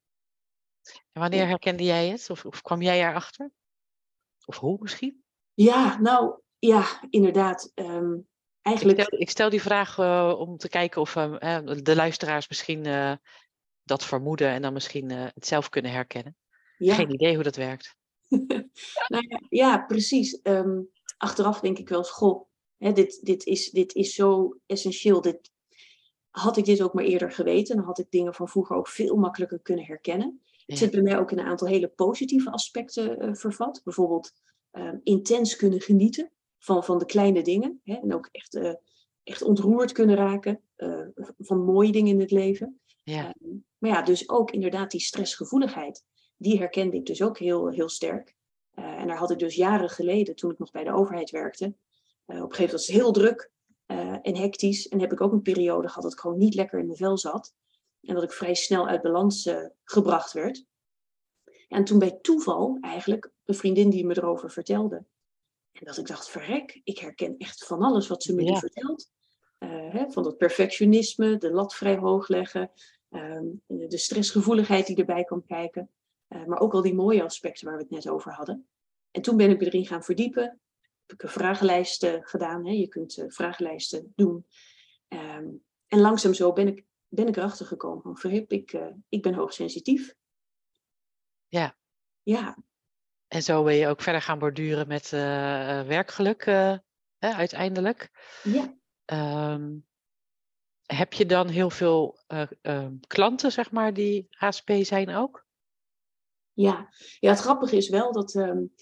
En 1.12 1.22
wanneer 1.22 1.48
herkende 1.48 1.84
jij 1.84 2.10
het? 2.10 2.30
Of, 2.30 2.46
of 2.46 2.62
kwam 2.62 2.82
jij 2.82 3.00
erachter? 3.00 3.52
Of 4.46 4.58
hoe 4.58 4.78
misschien? 4.82 5.24
Ja, 5.54 6.00
nou 6.00 6.40
ja, 6.60 7.08
inderdaad. 7.10 7.72
Um, 7.76 8.28
eigenlijk... 8.64 8.98
Ik 8.98 9.06
stel, 9.06 9.20
ik 9.20 9.30
stel, 9.30 9.50
die 9.50 9.62
vraag 9.62 9.98
uh, 9.98 10.36
om 10.38 10.58
te 10.58 10.70
kijken 10.70 11.02
of 11.02 11.16
uh, 11.16 11.60
de 11.82 11.96
luisteraars 11.96 12.48
misschien 12.48 12.88
uh, 12.88 13.14
dat 13.84 14.06
vermoeden 14.06 14.48
en 14.48 14.62
dan 14.62 14.74
misschien 14.74 15.10
het 15.12 15.48
zelf 15.48 15.70
kunnen 15.70 15.92
herkennen. 15.92 16.36
Ja. 16.78 16.96
Geen 16.96 17.14
idee 17.14 17.34
hoe 17.34 17.44
dat 17.44 17.56
werkt. 17.56 17.96
nou 19.08 19.28
ja, 19.28 19.42
ja, 19.50 19.78
precies. 19.78 20.40
Um, 20.44 20.90
achteraf 21.18 21.60
denk 21.60 21.78
ik 21.78 21.90
wel 21.90 21.98
eens, 21.98 22.12
goh, 22.12 22.50
hè, 22.78 22.92
dit, 22.92 23.20
dit, 23.26 23.46
is, 23.46 23.70
dit 23.70 23.94
is 23.94 24.14
zo 24.14 24.58
essentieel. 24.66 25.22
Dit, 25.22 25.52
had 26.30 26.58
ik 26.58 26.66
dit 26.66 26.82
ook 26.82 26.94
maar 26.94 27.04
eerder 27.04 27.32
geweten, 27.32 27.76
dan 27.76 27.86
had 27.86 28.00
ik 28.00 28.12
dingen 28.12 28.34
van 28.34 28.50
vroeger 28.50 28.76
ook 28.76 28.88
veel 28.88 29.16
makkelijker 29.16 29.60
kunnen 29.62 29.86
herkennen. 29.86 30.42
Het 30.66 30.78
zit 30.78 30.92
bij 30.92 31.02
mij 31.02 31.20
ook 31.20 31.32
in 31.32 31.40
een 31.40 31.46
aantal 31.46 31.68
hele 31.68 31.88
positieve 31.88 32.52
aspecten 32.52 33.36
vervat. 33.38 33.82
Bijvoorbeeld 33.84 34.32
uh, 34.72 34.90
intens 35.04 35.56
kunnen 35.56 35.82
genieten 35.82 36.32
van, 36.64 36.84
van 36.84 36.98
de 36.98 37.06
kleine 37.06 37.42
dingen. 37.42 37.82
Hè? 37.84 37.94
En 37.96 38.14
ook 38.14 38.30
echt, 38.32 38.56
uh, 38.56 38.74
echt 39.24 39.42
ontroerd 39.42 39.92
kunnen 39.92 40.16
raken 40.16 40.62
van 41.38 41.64
mooie 41.64 41.92
dingen 41.92 42.14
in 42.14 42.20
het 42.20 42.32
leven. 42.32 42.82
Ja. 43.04 43.34
Ehm, 43.42 43.56
maar 43.78 43.92
ja, 43.92 44.02
dus 44.02 44.30
ook 44.30 44.52
inderdaad 44.52 44.92
die 44.92 45.00
stressgevoeligheid. 45.00 46.04
Die 46.38 46.58
herkende 46.58 46.98
ik 46.98 47.06
dus 47.06 47.22
ook 47.22 47.38
heel, 47.38 47.70
heel 47.70 47.90
sterk. 47.90 48.36
en 48.74 49.08
daar 49.08 49.18
had 49.18 49.32
ik 49.32 49.40
dus 49.40 49.56
jaren 49.56 49.90
geleden, 49.90 50.36
toen 50.36 50.52
ik 50.52 50.60
nog 50.60 50.72
bij 50.72 50.84
de 50.84 50.94
overheid 50.94 51.30
werkte. 51.30 51.66
op 51.66 51.74
een 52.26 52.36
gegeven 52.36 52.50
moment 52.50 52.72
was 52.72 52.88
het 52.88 52.96
heel 52.96 53.12
druk 53.12 53.52
en 54.22 54.36
hectisch. 54.36 54.88
En 54.88 55.00
heb 55.00 55.12
ik 55.12 55.22
ook 55.22 55.32
een 55.32 55.42
periode 55.42 55.88
gehad 55.88 56.04
dat 56.04 56.14
ik 56.14 56.20
gewoon 56.20 56.38
niet 56.38 56.56
lekker 56.56 56.80
in 56.80 56.86
mijn 56.86 56.98
vel 56.98 57.18
zat. 57.18 57.54
En 58.02 58.14
dat 58.14 58.24
ik 58.24 58.32
vrij 58.32 58.54
snel 58.54 58.88
uit 58.88 59.02
balans 59.02 59.50
gebracht 59.84 60.34
werd. 60.34 60.66
En 61.68 61.84
toen 61.84 62.00
bij 62.00 62.20
toeval 62.22 62.78
eigenlijk 62.82 63.32
een 63.46 63.56
vriendin 63.56 63.90
die 63.90 64.06
me 64.06 64.18
erover 64.18 64.52
vertelde. 64.52 65.06
En 65.74 65.86
dat 65.86 65.98
ik 65.98 66.08
dacht, 66.08 66.30
verrek, 66.30 66.82
ik 66.84 67.00
herken 67.00 67.38
echt 67.38 67.66
van 67.66 67.82
alles 67.82 68.08
wat 68.08 68.24
ze 68.24 68.34
me 68.34 68.44
ja. 68.44 68.60
vertelt. 68.60 69.10
Uh, 69.60 69.94
hè, 69.94 70.12
van 70.12 70.24
dat 70.24 70.38
perfectionisme, 70.38 71.38
de 71.38 71.52
lat 71.52 71.76
vrij 71.76 71.98
hoog 71.98 72.28
leggen, 72.28 72.72
uh, 73.10 73.42
de 73.68 73.98
stressgevoeligheid 73.98 74.88
die 74.88 74.96
erbij 74.96 75.24
kan 75.24 75.46
kijken. 75.46 75.90
Uh, 76.30 76.46
maar 76.46 76.60
ook 76.60 76.74
al 76.74 76.82
die 76.82 76.94
mooie 76.94 77.24
aspecten 77.24 77.66
waar 77.66 77.76
we 77.76 77.82
het 77.82 77.92
net 77.92 78.10
over 78.10 78.32
hadden. 78.32 78.68
En 79.12 79.22
toen 79.22 79.38
ben 79.38 79.50
ik 79.50 79.60
me 79.60 79.66
erin 79.66 79.86
gaan 79.86 80.04
verdiepen. 80.04 80.44
Heb 81.06 81.12
ik 81.12 81.24
een 81.24 81.30
vragenlijst 81.30 82.08
gedaan. 82.22 82.66
Hè. 82.66 82.72
Je 82.72 82.88
kunt 82.88 83.26
vragenlijsten 83.28 84.14
doen. 84.16 84.46
Um, 85.08 85.64
en 85.88 86.00
langzaam 86.00 86.34
zo 86.34 86.54
ben 86.54 86.68
ik 86.68 86.86
ben 87.08 87.28
ik 87.28 87.38
erachter 87.38 87.66
gekomen 87.66 88.02
van 88.02 88.18
verhip, 88.18 88.52
ik, 88.52 88.80
ik 89.10 89.22
ben 89.22 89.34
hoogsensitief. 89.34 90.16
Ja. 91.48 91.78
Ja. 92.24 92.58
En 93.34 93.44
zo 93.44 93.64
ben 93.64 93.76
je 93.76 93.88
ook 93.88 94.02
verder 94.02 94.22
gaan 94.22 94.40
borduren 94.40 94.88
met 94.88 95.12
uh, 95.14 95.20
werkgeluk 95.82 96.46
uh, 96.46 96.78
hè, 97.18 97.32
uiteindelijk. 97.32 98.12
Ja. 98.44 98.76
Um, 99.54 99.86
heb 100.86 101.14
je 101.14 101.26
dan 101.26 101.48
heel 101.48 101.70
veel 101.70 102.20
ehm, 102.28 102.94
klanten, 103.08 103.52
zeg 103.52 103.72
maar, 103.72 103.94
die 103.94 104.28
HSP 104.30 104.72
zijn 104.82 105.10
ook? 105.10 105.46
Ja, 106.52 106.90
ja 107.20 107.30
het 107.30 107.40
grappige 107.40 107.76
is 107.76 107.90
wel 107.90 108.12
dat 108.12 108.34
um, 108.34 108.74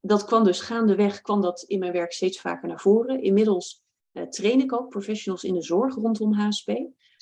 dat 0.00 0.24
kwam 0.24 0.44
dus 0.44 0.60
gaandeweg, 0.60 1.20
kwam 1.20 1.40
dat 1.40 1.62
in 1.62 1.78
mijn 1.78 1.92
werk 1.92 2.12
steeds 2.12 2.40
vaker 2.40 2.68
naar 2.68 2.80
voren. 2.80 3.22
Inmiddels 3.22 3.84
train 4.28 4.60
ik 4.60 4.72
ook 4.72 4.88
professionals 4.88 5.44
in 5.44 5.54
de 5.54 5.62
zorg 5.62 5.94
rondom 5.94 6.32
HSP. 6.32 6.68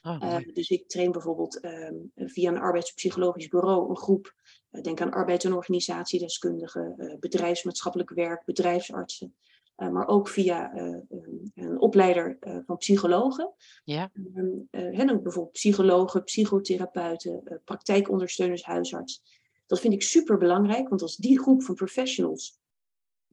Oh, 0.06 0.16
uh, 0.22 0.36
dus 0.52 0.68
ik 0.68 0.88
train 0.88 1.12
bijvoorbeeld 1.12 1.64
um, 1.64 2.12
via 2.14 2.50
een 2.50 2.58
arbeidspsychologisch 2.58 3.48
bureau 3.48 3.88
een 3.88 3.96
groep. 3.96 4.34
Uh, 4.74 4.82
denk 4.82 5.00
aan 5.00 5.12
arbeids- 5.12 5.44
en 5.44 5.52
organisatiedeskundigen, 5.52 6.94
uh, 6.96 7.18
bedrijfsmaatschappelijk 7.18 8.10
werk, 8.10 8.44
bedrijfsartsen. 8.44 9.34
maar 9.76 10.06
ook 10.06 10.28
via 10.28 10.72
een 11.54 11.80
opleider 11.80 12.38
van 12.66 12.76
psychologen. 12.76 13.54
Ja. 13.84 14.10
Um, 14.34 14.68
bijvoorbeeld 14.70 15.52
psychologen, 15.52 16.24
psychotherapeuten, 16.24 17.60
praktijkondersteuners, 17.64 18.62
huisarts. 18.62 19.22
Dat 19.66 19.80
vind 19.80 19.92
ik 19.92 20.02
super 20.02 20.38
belangrijk, 20.38 20.88
want 20.88 21.02
als 21.02 21.16
die 21.16 21.40
groep 21.40 21.62
van 21.62 21.74
professionals 21.74 22.60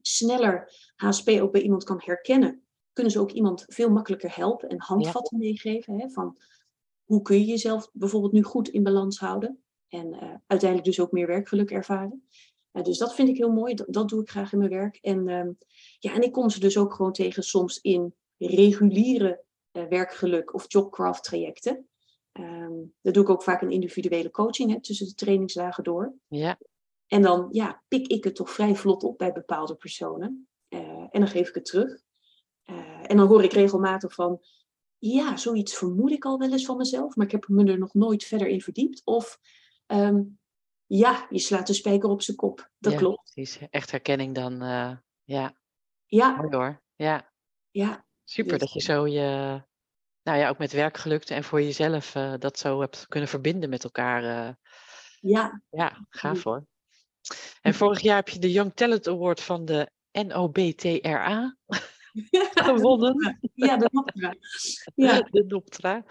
sneller 0.02 0.72
HSP 0.96 1.28
ook 1.28 1.52
bij 1.52 1.62
iemand 1.62 1.84
kan 1.84 2.00
herkennen, 2.04 2.62
kunnen 2.92 3.12
ze 3.12 3.20
ook 3.20 3.30
iemand 3.30 3.64
veel 3.66 3.90
makkelijker 3.90 4.36
helpen 4.36 4.68
en 4.68 4.80
handvatten 4.80 5.38
ja. 5.38 5.44
meegeven. 5.44 6.00
Hè, 6.00 6.10
van 6.10 6.38
hoe 7.04 7.22
kun 7.22 7.38
je 7.38 7.44
jezelf 7.44 7.90
bijvoorbeeld 7.92 8.32
nu 8.32 8.42
goed 8.42 8.68
in 8.68 8.82
balans 8.82 9.18
houden? 9.18 9.61
En 9.92 10.06
uh, 10.06 10.34
uiteindelijk 10.46 10.84
dus 10.84 11.00
ook 11.00 11.12
meer 11.12 11.26
werkgeluk 11.26 11.70
ervaren. 11.70 12.28
Uh, 12.72 12.82
dus 12.82 12.98
dat 12.98 13.14
vind 13.14 13.28
ik 13.28 13.36
heel 13.36 13.52
mooi. 13.52 13.74
Dat, 13.74 13.86
dat, 13.90 14.08
doe 14.08 14.22
ik 14.22 14.30
graag 14.30 14.52
in 14.52 14.58
mijn 14.58 14.70
werk. 14.70 14.98
En, 15.00 15.28
uh, 15.28 15.48
ja, 15.98 16.14
en 16.14 16.22
ik 16.22 16.32
kom 16.32 16.50
ze 16.50 16.60
dus 16.60 16.78
ook 16.78 16.94
gewoon 16.94 17.12
tegen 17.12 17.42
soms 17.42 17.80
in 17.80 18.14
reguliere 18.36 19.44
eh, 19.70 19.84
werkgeluk 19.84 20.54
of 20.54 20.64
jobcraft 20.68 21.24
trajecten. 21.24 21.88
Um, 22.32 22.94
dat 23.00 23.14
doe 23.14 23.22
ik 23.22 23.28
ook 23.28 23.42
vaak 23.42 23.62
in 23.62 23.70
individuele 23.70 24.30
coaching 24.30 24.70
hè, 24.70 24.80
tussen 24.80 25.06
de 25.06 25.14
trainingsdagen 25.14 25.84
door. 25.84 26.14
Ja. 26.28 26.58
En 27.06 27.22
dan 27.22 27.48
ja, 27.50 27.82
pik 27.88 28.06
ik 28.06 28.24
het 28.24 28.34
toch 28.34 28.50
vrij 28.50 28.74
vlot 28.74 29.04
op 29.04 29.18
bij 29.18 29.32
bepaalde 29.32 29.74
personen. 29.74 30.48
en 30.68 31.08
dan 31.10 31.28
geef 31.28 31.48
ik 31.48 31.54
het 31.54 31.64
terug. 31.64 32.02
en 33.02 33.16
dan 33.16 33.26
hoor 33.26 33.44
ik 33.44 33.52
regelmatig 33.52 34.14
van, 34.14 34.40
ja, 34.98 35.36
zoiets 35.36 35.76
vermoed 35.76 36.10
ik 36.10 36.24
al 36.24 36.38
wel 36.38 36.52
eens 36.52 36.64
van 36.64 36.76
mezelf, 36.76 37.16
maar 37.16 37.26
ik 37.26 37.32
heb 37.32 37.48
me 37.48 37.64
er 37.64 37.78
nog 37.78 37.94
nooit 37.94 38.24
verder 38.24 38.48
in 38.48 38.60
verdiept. 38.60 39.02
Of 39.04 39.38
ehm, 39.92 40.22
ja, 40.86 41.26
je 41.30 41.38
slaat 41.38 41.66
de 41.66 41.74
spijker 41.74 42.08
op 42.08 42.22
zijn 42.22 42.36
kop. 42.36 42.70
Dat 42.78 42.94
klopt. 42.94 43.30
Precies, 43.32 43.58
echt 43.70 43.90
herkenning 43.90 44.34
dan. 44.34 44.62
Uh, 44.62 44.96
ja. 45.22 45.56
Ja. 46.06 46.36
Mooi 46.36 46.56
hoor. 46.56 46.82
Ja. 46.96 47.32
Ja. 47.70 48.06
Super 48.24 48.58
dat 48.58 48.72
je 48.72 48.80
zo 48.80 49.06
je, 49.06 49.62
nou 50.22 50.38
ja, 50.38 50.48
ook 50.48 50.58
met 50.58 50.72
werk 50.72 50.96
gelukt 50.96 51.30
en 51.30 51.44
voor 51.44 51.62
jezelf 51.62 52.14
uh, 52.14 52.34
dat 52.38 52.58
zo 52.58 52.80
hebt 52.80 53.06
kunnen 53.08 53.28
verbinden 53.28 53.68
met 53.68 53.84
elkaar. 53.84 54.22
Uh. 54.22 54.54
Ja. 55.20 55.62
Ja, 55.70 56.06
gaaf 56.08 56.42
hoor. 56.42 56.66
En 57.60 57.74
vorig 57.74 58.00
jaar 58.00 58.16
heb 58.16 58.28
je 58.28 58.38
de 58.38 58.52
Young 58.52 58.74
Talent 58.74 59.08
Award 59.08 59.40
van 59.40 59.64
de 59.64 59.90
NOBTRA 60.12 61.56
gewonnen. 62.68 63.40
Ja, 63.54 63.76
de 63.76 63.88
Noptra. 63.92 64.34
Ja. 64.94 65.20
De 65.30 65.44
Noptra. 65.44 66.04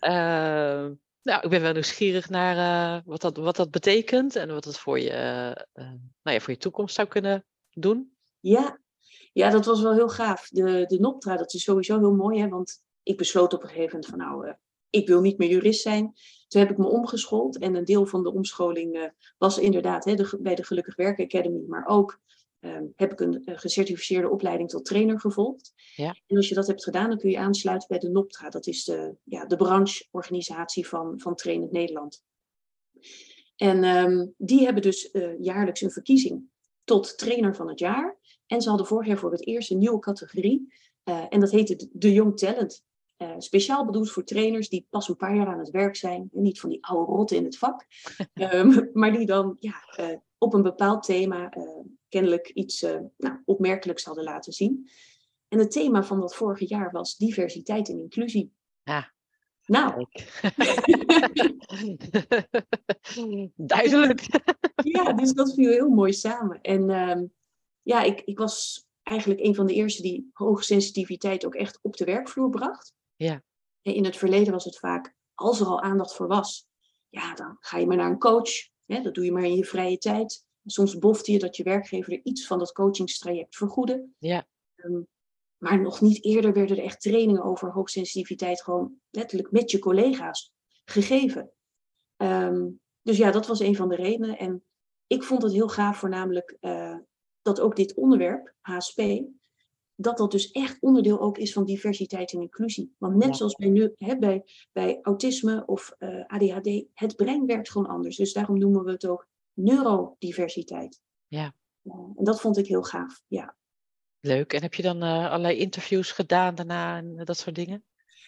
Uh, 0.00 0.90
nou, 1.22 1.42
ik 1.42 1.50
ben 1.50 1.60
wel 1.60 1.72
nieuwsgierig 1.72 2.28
naar 2.28 2.56
uh, 2.56 3.02
wat, 3.04 3.20
dat, 3.20 3.36
wat 3.36 3.56
dat 3.56 3.70
betekent 3.70 4.36
en 4.36 4.52
wat 4.52 4.64
dat 4.64 4.78
voor 4.78 4.98
je, 4.98 5.10
uh, 5.74 5.84
nou 6.22 6.36
ja, 6.36 6.40
voor 6.40 6.52
je 6.52 6.58
toekomst 6.58 6.94
zou 6.94 7.08
kunnen 7.08 7.44
doen. 7.70 8.16
Ja. 8.40 8.80
ja, 9.32 9.50
dat 9.50 9.64
was 9.66 9.82
wel 9.82 9.94
heel 9.94 10.08
gaaf. 10.08 10.48
De, 10.48 10.84
de 10.86 11.00
Noptra, 11.00 11.36
dat 11.36 11.54
is 11.54 11.62
sowieso 11.62 11.98
heel 11.98 12.14
mooi, 12.14 12.40
hè, 12.40 12.48
want 12.48 12.82
ik 13.02 13.16
besloot 13.16 13.52
op 13.52 13.62
een 13.62 13.68
gegeven 13.68 13.90
moment 13.90 14.06
van 14.06 14.18
nou, 14.18 14.54
ik 14.90 15.06
wil 15.06 15.20
niet 15.20 15.38
meer 15.38 15.48
jurist 15.48 15.82
zijn. 15.82 16.12
Toen 16.48 16.60
heb 16.60 16.70
ik 16.70 16.78
me 16.78 16.88
omgeschoold 16.88 17.58
en 17.58 17.74
een 17.74 17.84
deel 17.84 18.06
van 18.06 18.22
de 18.22 18.32
omscholing 18.32 19.12
was 19.38 19.58
inderdaad 19.58 20.04
hè, 20.04 20.14
bij 20.38 20.54
de 20.54 20.64
Gelukkig 20.64 20.96
Werken 20.96 21.24
Academy, 21.24 21.64
maar 21.66 21.86
ook 21.86 22.20
Ehm, 22.60 22.84
heb 22.96 23.12
ik 23.12 23.20
een, 23.20 23.42
gecertificeerde 23.44 24.30
opleiding 24.30 24.68
tot 24.68 24.84
trainer 24.84 25.20
gevolgd. 25.20 25.72
Ja. 25.94 26.16
En 26.26 26.36
als 26.36 26.48
je 26.48 26.54
dat 26.54 26.66
hebt 26.66 26.84
gedaan, 26.84 27.08
dan 27.08 27.18
kun 27.18 27.30
je 27.30 27.38
aansluiten 27.38 27.88
bij 27.88 27.98
de 27.98 28.08
NOPTRA. 28.08 28.48
Dat 28.48 28.66
is 28.66 28.84
de, 28.84 29.16
ja, 29.24 29.46
de 29.46 29.56
brancheorganisatie 29.56 30.88
van, 30.88 31.20
van 31.20 31.34
Trainend 31.34 31.72
Nederland. 31.72 32.22
En 33.56 33.84
um, 33.84 34.34
die 34.36 34.64
hebben 34.64 34.82
dus 34.82 35.08
uh, 35.12 35.40
jaarlijks 35.40 35.80
een 35.80 35.90
verkiezing 35.90 36.42
tot 36.84 37.18
trainer 37.18 37.54
van 37.54 37.68
het 37.68 37.78
jaar. 37.78 38.18
En 38.46 38.62
ze 38.62 38.68
hadden 38.68 38.86
vorig 38.86 39.06
jaar 39.06 39.18
voor 39.18 39.32
het 39.32 39.46
eerst 39.46 39.70
een 39.70 39.78
nieuwe 39.78 39.98
categorie. 39.98 40.74
Uh, 41.04 41.24
en 41.28 41.40
dat 41.40 41.50
heette 41.50 41.88
de 41.92 42.12
Young 42.12 42.36
Talent. 42.38 42.84
Uh, 43.18 43.34
speciaal 43.38 43.84
bedoeld 43.84 44.10
voor 44.10 44.24
trainers 44.24 44.68
die 44.68 44.86
pas 44.90 45.08
een 45.08 45.16
paar 45.16 45.36
jaar 45.36 45.46
aan 45.46 45.58
het 45.58 45.70
werk 45.70 45.96
zijn. 45.96 46.28
En 46.32 46.42
niet 46.42 46.60
van 46.60 46.70
die 46.70 46.84
oude 46.84 47.12
rotten 47.12 47.36
in 47.36 47.44
het 47.44 47.58
vak. 47.58 47.86
um, 48.34 48.90
maar 48.92 49.12
die 49.12 49.26
dan 49.26 49.56
ja, 49.58 49.84
op 50.38 50.54
een 50.54 50.62
bepaald 50.62 51.02
thema 51.02 51.52
kennelijk 52.10 52.48
iets 52.48 52.82
uh, 52.82 53.00
nou, 53.16 53.42
opmerkelijks 53.44 54.04
hadden 54.04 54.24
laten 54.24 54.52
zien. 54.52 54.90
En 55.48 55.58
het 55.58 55.70
thema 55.70 56.02
van 56.02 56.20
dat 56.20 56.34
vorige 56.34 56.66
jaar 56.66 56.90
was 56.90 57.16
diversiteit 57.16 57.88
en 57.88 57.98
inclusie. 57.98 58.52
Ja. 58.82 59.12
Nou. 59.64 60.06
Duidelijk. 63.56 64.26
ja, 64.82 65.12
dus 65.12 65.32
dat 65.32 65.54
viel 65.54 65.70
heel 65.70 65.88
mooi 65.88 66.12
samen. 66.12 66.60
En 66.60 66.88
uh, 66.88 67.22
ja, 67.82 68.02
ik, 68.02 68.20
ik 68.20 68.38
was 68.38 68.86
eigenlijk 69.02 69.40
een 69.40 69.54
van 69.54 69.66
de 69.66 69.74
eerste 69.74 70.02
die 70.02 70.30
hoge 70.32 70.62
sensitiviteit 70.62 71.46
ook 71.46 71.54
echt 71.54 71.78
op 71.82 71.96
de 71.96 72.04
werkvloer 72.04 72.50
bracht. 72.50 72.94
Ja. 73.16 73.42
En 73.82 73.94
in 73.94 74.04
het 74.04 74.16
verleden 74.16 74.52
was 74.52 74.64
het 74.64 74.78
vaak, 74.78 75.14
als 75.34 75.60
er 75.60 75.66
al 75.66 75.82
aandacht 75.82 76.14
voor 76.14 76.26
was, 76.26 76.68
ja, 77.08 77.34
dan 77.34 77.56
ga 77.60 77.78
je 77.78 77.86
maar 77.86 77.96
naar 77.96 78.10
een 78.10 78.18
coach. 78.18 78.50
Hè, 78.86 79.02
dat 79.02 79.14
doe 79.14 79.24
je 79.24 79.32
maar 79.32 79.44
in 79.44 79.56
je 79.56 79.64
vrije 79.64 79.98
tijd. 79.98 80.44
Soms 80.64 80.98
bofte 80.98 81.32
je 81.32 81.38
dat 81.38 81.56
je 81.56 81.62
werkgever 81.62 82.12
er 82.12 82.20
iets 82.22 82.46
van 82.46 82.58
dat 82.58 82.72
coachingstraject 82.72 83.56
vergoedde. 83.56 84.08
Ja. 84.18 84.46
Um, 84.76 85.06
maar 85.58 85.80
nog 85.80 86.00
niet 86.00 86.24
eerder 86.24 86.52
werden 86.52 86.76
er 86.76 86.84
echt 86.84 87.00
trainingen 87.00 87.42
over 87.42 87.72
hoogsensitiviteit 87.72 88.62
gewoon 88.62 88.94
letterlijk 89.10 89.50
met 89.50 89.70
je 89.70 89.78
collega's 89.78 90.52
gegeven. 90.84 91.52
Um, 92.16 92.80
dus 93.02 93.16
ja, 93.16 93.30
dat 93.30 93.46
was 93.46 93.60
een 93.60 93.76
van 93.76 93.88
de 93.88 93.94
redenen. 93.94 94.38
En 94.38 94.64
ik 95.06 95.22
vond 95.22 95.42
het 95.42 95.52
heel 95.52 95.68
gaaf 95.68 95.98
voornamelijk 95.98 96.56
uh, 96.60 96.96
dat 97.42 97.60
ook 97.60 97.76
dit 97.76 97.94
onderwerp, 97.94 98.54
HSP, 98.60 99.02
dat 99.94 100.18
dat 100.18 100.30
dus 100.30 100.50
echt 100.50 100.80
onderdeel 100.80 101.20
ook 101.20 101.38
is 101.38 101.52
van 101.52 101.64
diversiteit 101.64 102.32
en 102.32 102.40
inclusie. 102.40 102.94
Want 102.98 103.16
net 103.16 103.28
ja. 103.28 103.34
zoals 103.34 103.54
bij, 103.54 103.68
nu, 103.68 103.92
hè, 103.96 104.18
bij, 104.18 104.44
bij 104.72 104.98
autisme 105.02 105.62
of 105.66 105.94
uh, 105.98 106.24
ADHD, 106.26 106.84
het 106.94 107.16
brein 107.16 107.46
werkt 107.46 107.70
gewoon 107.70 107.88
anders. 107.88 108.16
Dus 108.16 108.32
daarom 108.32 108.58
noemen 108.58 108.84
we 108.84 108.90
het 108.90 109.06
ook 109.06 109.28
neurodiversiteit. 109.54 111.00
Ja. 111.26 111.54
en 112.16 112.24
dat 112.24 112.40
vond 112.40 112.58
ik 112.58 112.66
heel 112.66 112.82
gaaf, 112.82 113.22
ja. 113.26 113.56
Leuk. 114.20 114.52
En 114.52 114.62
heb 114.62 114.74
je 114.74 114.82
dan 114.82 115.04
uh, 115.04 115.26
allerlei 115.26 115.56
interviews 115.56 116.12
gedaan 116.12 116.54
daarna 116.54 116.96
en 116.96 117.24
dat 117.24 117.38
soort 117.38 117.54
dingen? 117.54 117.84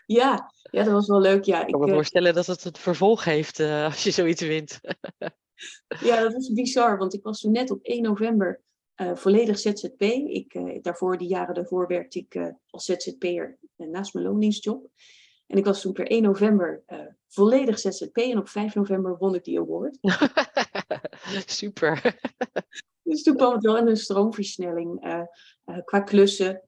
Ja, 0.06 0.52
ja, 0.62 0.82
dat 0.82 0.92
was 0.92 1.06
wel 1.06 1.20
leuk. 1.20 1.44
Ja, 1.44 1.66
ik 1.66 1.72
kan 1.72 1.80
me 1.80 1.86
uh, 1.86 1.92
voorstellen 1.92 2.34
dat 2.34 2.46
het 2.46 2.64
het 2.64 2.78
vervolg 2.78 3.24
heeft 3.24 3.58
uh, 3.58 3.84
als 3.90 4.02
je 4.02 4.10
zoiets 4.10 4.42
wint. 4.42 4.80
ja, 6.08 6.20
dat 6.20 6.34
is 6.34 6.52
bizar, 6.52 6.98
want 6.98 7.14
ik 7.14 7.22
was 7.22 7.40
toen 7.40 7.52
net 7.52 7.70
op 7.70 7.82
1 7.82 8.02
november 8.02 8.62
volledig 9.14 9.58
ZZP. 9.58 10.02
Ik, 10.02 10.60
daarvoor, 10.82 11.18
die 11.18 11.28
jaren 11.28 11.54
daarvoor, 11.54 11.86
werkte 11.86 12.18
ik 12.18 12.54
als 12.70 12.84
ZZP'er 12.84 13.58
naast 13.76 14.14
mijn 14.14 14.26
loondienstjob. 14.26 14.88
En 15.46 15.58
ik 15.58 15.64
was 15.64 15.80
toen 15.80 15.92
per 15.92 16.06
1 16.06 16.22
november 16.22 16.84
volledig 17.28 17.78
ZZP 17.78 18.16
en 18.16 18.38
op 18.38 18.48
5 18.48 18.74
november 18.74 19.16
won 19.18 19.34
ik 19.34 19.44
die 19.44 19.58
award. 19.58 19.98
Super. 21.46 22.20
dus 23.02 23.22
toen 23.22 23.36
kwam 23.36 23.52
het 23.52 23.62
wel 23.62 23.78
in 23.78 23.86
een 23.86 23.96
stroomversnelling 23.96 25.04
uh, 25.06 25.22
uh, 25.64 25.78
qua 25.84 26.00
klussen, 26.00 26.62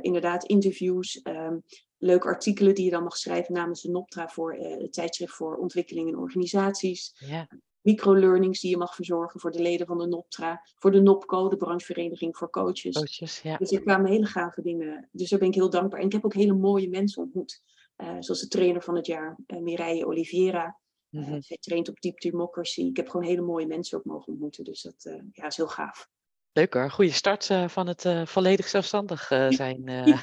inderdaad 0.00 0.44
interviews, 0.44 1.20
um, 1.22 1.62
leuke 1.98 2.26
artikelen 2.26 2.74
die 2.74 2.84
je 2.84 2.90
dan 2.90 3.02
mag 3.02 3.16
schrijven 3.16 3.54
namens 3.54 3.82
de 3.82 3.90
NOPTRA 3.90 4.28
voor 4.28 4.54
het 4.54 4.92
tijdschrift 4.92 5.32
voor 5.32 5.56
ontwikkeling 5.56 6.08
in 6.08 6.18
organisaties. 6.18 7.12
Ja. 7.18 7.48
Microlearnings 7.84 8.60
die 8.60 8.70
je 8.70 8.76
mag 8.76 8.94
verzorgen 8.94 9.40
voor 9.40 9.50
de 9.50 9.62
leden 9.62 9.86
van 9.86 9.98
de 9.98 10.06
NOPTRA, 10.06 10.60
voor 10.78 10.90
de 10.90 11.00
NOPCO, 11.00 11.48
de 11.48 11.56
branchevereniging 11.56 12.36
voor 12.36 12.50
coaches. 12.50 12.94
coaches 12.94 13.40
ja. 13.40 13.56
Dus 13.56 13.72
er 13.72 13.82
kwamen 13.82 14.10
hele 14.10 14.26
gave 14.26 14.62
dingen. 14.62 15.08
Dus 15.12 15.30
daar 15.30 15.38
ben 15.38 15.48
ik 15.48 15.54
heel 15.54 15.70
dankbaar. 15.70 16.00
En 16.00 16.06
ik 16.06 16.12
heb 16.12 16.24
ook 16.24 16.34
hele 16.34 16.54
mooie 16.54 16.88
mensen 16.88 17.22
ontmoet. 17.22 17.62
Uh, 17.96 18.16
zoals 18.18 18.40
de 18.40 18.48
trainer 18.48 18.82
van 18.82 18.96
het 18.96 19.06
jaar, 19.06 19.38
uh, 19.46 19.58
Mireille 19.58 20.06
Oliveira. 20.06 20.78
Uh, 21.14 21.20
mm-hmm. 21.20 21.42
Zij 21.42 21.56
traint 21.60 21.88
op 21.88 22.00
Deep 22.00 22.20
Democracy. 22.20 22.80
Ik 22.80 22.96
heb 22.96 23.08
gewoon 23.08 23.26
hele 23.26 23.42
mooie 23.42 23.66
mensen 23.66 23.98
ook 23.98 24.04
mogen 24.04 24.32
ontmoeten. 24.32 24.64
Dus 24.64 24.82
dat 24.82 25.10
ja, 25.32 25.46
is 25.46 25.56
heel 25.56 25.68
gaaf. 25.68 26.08
Leuk 26.52 26.74
hoor. 26.74 26.90
Goede 26.90 27.12
start 27.12 27.50
van 27.66 27.86
het 27.86 28.06
volledig 28.24 28.68
zelfstandig 28.68 29.26
zijn. 29.48 29.84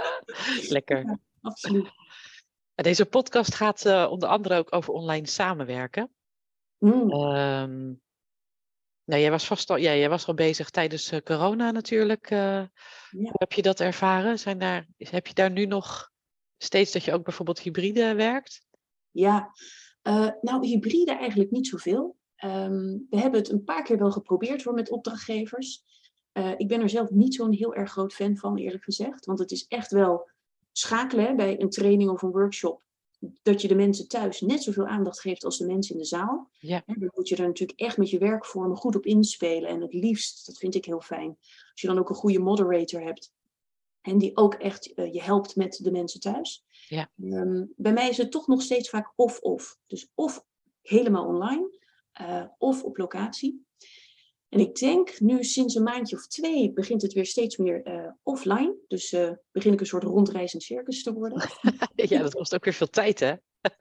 Lekker. 0.68 1.04
Ja, 1.04 1.18
absoluut. 1.40 1.88
Deze 2.74 3.06
podcast 3.06 3.54
gaat 3.54 3.86
onder 4.08 4.28
andere 4.28 4.54
ook 4.56 4.74
over 4.74 4.92
online 4.92 5.26
samenwerken. 5.26 6.10
Mm. 6.78 7.12
Um, 7.12 8.00
nou, 9.04 9.22
jij 9.22 9.30
was 9.30 9.46
vast 9.46 9.70
al, 9.70 9.76
ja, 9.76 9.94
jij 9.94 10.08
was 10.08 10.26
al 10.26 10.34
bezig 10.34 10.70
tijdens 10.70 11.12
corona 11.24 11.70
natuurlijk. 11.70 12.30
Ja. 12.30 12.70
Hoe 13.10 13.30
heb 13.32 13.52
je 13.52 13.62
dat 13.62 13.80
ervaren? 13.80 14.38
Zijn 14.38 14.58
daar, 14.58 14.86
heb 14.96 15.26
je 15.26 15.34
daar 15.34 15.50
nu 15.50 15.66
nog 15.66 16.10
steeds 16.56 16.92
dat 16.92 17.04
je 17.04 17.12
ook 17.12 17.24
bijvoorbeeld 17.24 17.60
hybride 17.60 18.14
werkt? 18.14 18.68
Ja, 19.10 19.50
uh, 20.02 20.30
nou 20.40 20.66
hybride 20.66 21.12
eigenlijk 21.12 21.50
niet 21.50 21.66
zoveel. 21.66 22.16
Um, 22.44 23.06
we 23.10 23.18
hebben 23.18 23.40
het 23.40 23.50
een 23.50 23.64
paar 23.64 23.82
keer 23.82 23.98
wel 23.98 24.10
geprobeerd 24.10 24.62
voor 24.62 24.74
met 24.74 24.90
opdrachtgevers. 24.90 25.84
Uh, 26.32 26.52
ik 26.56 26.68
ben 26.68 26.80
er 26.80 26.88
zelf 26.88 27.10
niet 27.10 27.34
zo'n 27.34 27.52
heel 27.52 27.74
erg 27.74 27.90
groot 27.90 28.12
fan 28.12 28.36
van, 28.36 28.56
eerlijk 28.56 28.84
gezegd. 28.84 29.26
Want 29.26 29.38
het 29.38 29.50
is 29.50 29.66
echt 29.68 29.90
wel 29.90 30.30
schakelen 30.72 31.24
hè, 31.24 31.34
bij 31.34 31.60
een 31.60 31.70
training 31.70 32.10
of 32.10 32.22
een 32.22 32.30
workshop. 32.30 32.82
Dat 33.42 33.62
je 33.62 33.68
de 33.68 33.74
mensen 33.74 34.08
thuis 34.08 34.40
net 34.40 34.62
zoveel 34.62 34.86
aandacht 34.86 35.20
geeft 35.20 35.44
als 35.44 35.58
de 35.58 35.66
mensen 35.66 35.94
in 35.94 36.00
de 36.00 36.06
zaal. 36.06 36.50
Ja. 36.58 36.82
En 36.86 36.98
dan 36.98 37.10
moet 37.14 37.28
je 37.28 37.36
er 37.36 37.46
natuurlijk 37.46 37.80
echt 37.80 37.96
met 37.96 38.10
je 38.10 38.18
werkvormen 38.18 38.76
goed 38.76 38.96
op 38.96 39.06
inspelen. 39.06 39.68
En 39.68 39.80
het 39.80 39.92
liefst, 39.92 40.46
dat 40.46 40.58
vind 40.58 40.74
ik 40.74 40.84
heel 40.84 41.00
fijn, 41.00 41.36
als 41.72 41.80
je 41.80 41.86
dan 41.86 41.98
ook 41.98 42.08
een 42.08 42.14
goede 42.14 42.38
moderator 42.38 43.02
hebt. 43.02 43.32
En 44.00 44.18
die 44.18 44.36
ook 44.36 44.54
echt 44.54 44.98
uh, 44.98 45.12
je 45.12 45.22
helpt 45.22 45.56
met 45.56 45.78
de 45.82 45.90
mensen 45.90 46.20
thuis. 46.20 46.64
Ja. 46.88 47.10
Um, 47.16 47.72
bij 47.76 47.92
mij 47.92 48.08
is 48.08 48.16
het 48.16 48.30
toch 48.30 48.46
nog 48.46 48.62
steeds 48.62 48.88
vaak 48.88 49.12
of-of. 49.16 49.78
Dus 49.86 50.10
of 50.14 50.44
helemaal 50.82 51.26
online, 51.26 51.78
uh, 52.20 52.44
of 52.58 52.84
op 52.84 52.96
locatie. 52.96 53.64
En 54.48 54.60
ik 54.60 54.74
denk 54.74 55.20
nu 55.20 55.44
sinds 55.44 55.74
een 55.74 55.82
maandje 55.82 56.16
of 56.16 56.26
twee 56.26 56.72
begint 56.72 57.02
het 57.02 57.12
weer 57.12 57.26
steeds 57.26 57.56
meer 57.56 57.86
uh, 57.86 58.10
offline. 58.22 58.76
Dus 58.88 59.16
begin 59.52 59.72
ik 59.72 59.80
een 59.80 59.86
soort 59.86 60.02
rondreizend 60.02 60.62
circus 60.62 61.02
te 61.02 61.12
worden. 61.12 61.48
ja, 61.94 62.22
dat 62.22 62.34
kost 62.34 62.54
ook 62.54 62.64
weer 62.64 62.74
veel 62.74 62.90
tijd, 62.90 63.20
hè? 63.20 63.34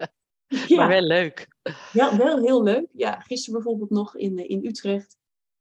ja. 0.67 0.75
Maar 0.75 0.87
wel 0.87 1.01
leuk. 1.01 1.47
Ja, 1.93 2.17
wel 2.17 2.39
heel 2.39 2.63
leuk. 2.63 2.87
Ja, 2.91 3.19
gisteren 3.19 3.61
bijvoorbeeld 3.61 3.89
nog 3.89 4.15
in, 4.15 4.37
in 4.37 4.65
Utrecht. 4.65 5.17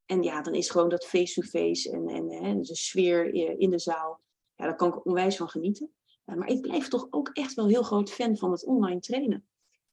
En 0.07 0.23
ja, 0.23 0.43
dan 0.43 0.55
is 0.55 0.71
gewoon 0.71 0.89
dat 0.89 1.07
face-to-face 1.07 1.91
en, 1.91 2.09
en, 2.09 2.31
en 2.31 2.63
de 2.63 2.77
sfeer 2.77 3.35
in 3.59 3.71
de 3.71 3.79
zaal 3.79 4.21
ja, 4.59 4.65
daar 4.65 4.77
kan 4.77 4.89
ik 4.89 5.07
onwijs 5.07 5.37
van 5.37 5.49
genieten. 5.49 5.91
Uh, 6.27 6.37
maar 6.37 6.49
ik 6.49 6.61
blijf 6.61 6.89
toch 6.89 7.07
ook 7.11 7.29
echt 7.33 7.55
wel 7.55 7.69
heel 7.69 7.83
groot 7.83 8.11
fan 8.11 8.37
van 8.37 8.51
het 8.51 8.65
online 8.65 9.01
trainen. 9.01 9.49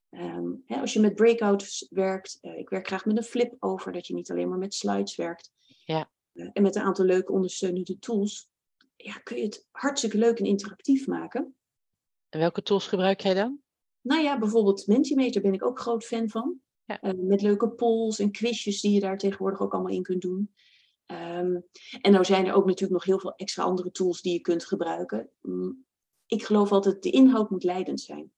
Ehm, 0.10 0.52
hè, 0.66 0.80
als 0.80 0.94
je 0.94 1.00
met 1.00 1.16
breakouts 1.16 1.88
werkt, 1.90 2.38
uh, 2.42 2.58
ik 2.58 2.70
werk 2.70 2.88
graag 2.88 3.06
met 3.06 3.18
een 3.18 3.24
flip 3.24 3.56
over, 3.60 3.92
dat 3.92 4.08
je 4.08 4.14
niet 4.14 4.32
alleen 4.32 4.50
maar 4.50 4.58
met 4.58 4.74
slides 4.74 5.16
werkt. 5.16 5.52
Ja. 5.86 6.10
Uh, 6.34 6.50
en 6.54 6.62
met 6.62 6.76
een 6.76 6.82
aantal 6.82 7.06
leuke 7.06 7.32
ondersteunende 7.32 8.00
tools, 8.00 8.50
ja, 8.96 9.14
kun 9.14 9.38
je 9.38 9.44
het 9.44 9.68
hartstikke 9.72 10.18
leuk 10.18 10.40
en 10.40 10.46
interactief 10.46 11.08
maken. 11.08 11.56
En 12.30 12.40
welke 12.40 12.62
tools 12.62 12.88
gebruik 12.88 13.22
jij 13.22 13.34
dan? 13.34 13.60
Nou 14.02 14.22
ja, 14.22 14.40
bijvoorbeeld 14.40 14.88
Mentimeter 14.88 15.42
ben 15.42 15.54
ik 15.54 15.66
ook 15.66 15.80
groot 15.80 16.06
fan 16.06 16.30
van. 16.30 16.60
Ja. 16.86 17.04
Uh, 17.04 17.12
met 17.16 17.42
leuke 17.42 17.70
polls 17.70 18.20
en 18.20 18.32
quizjes 18.32 18.82
die 18.82 18.92
je 18.92 19.00
daar 19.00 19.18
tegenwoordig 19.18 19.60
ook 19.62 19.74
allemaal 19.74 19.92
in 19.92 20.04
kunt 20.04 20.22
doen. 20.22 20.54
Um, 21.12 21.64
en 22.02 22.12
nou 22.12 22.26
zijn 22.26 22.46
er 22.46 22.54
ook 22.54 22.66
natuurlijk 22.66 22.94
nog 22.94 23.04
heel 23.04 23.20
veel 23.20 23.36
extra 23.36 23.64
andere 23.64 23.92
tools 23.92 24.22
die 24.22 24.34
je 24.34 24.40
kunt 24.40 24.66
gebruiken. 24.66 25.30
Um, 25.42 25.86
ik 26.26 26.44
geloof 26.44 26.72
altijd, 26.72 27.04
de 27.04 27.10
inhoud 27.10 27.50
moet 27.50 27.64
leidend 27.64 28.02
zijn. 28.02 28.32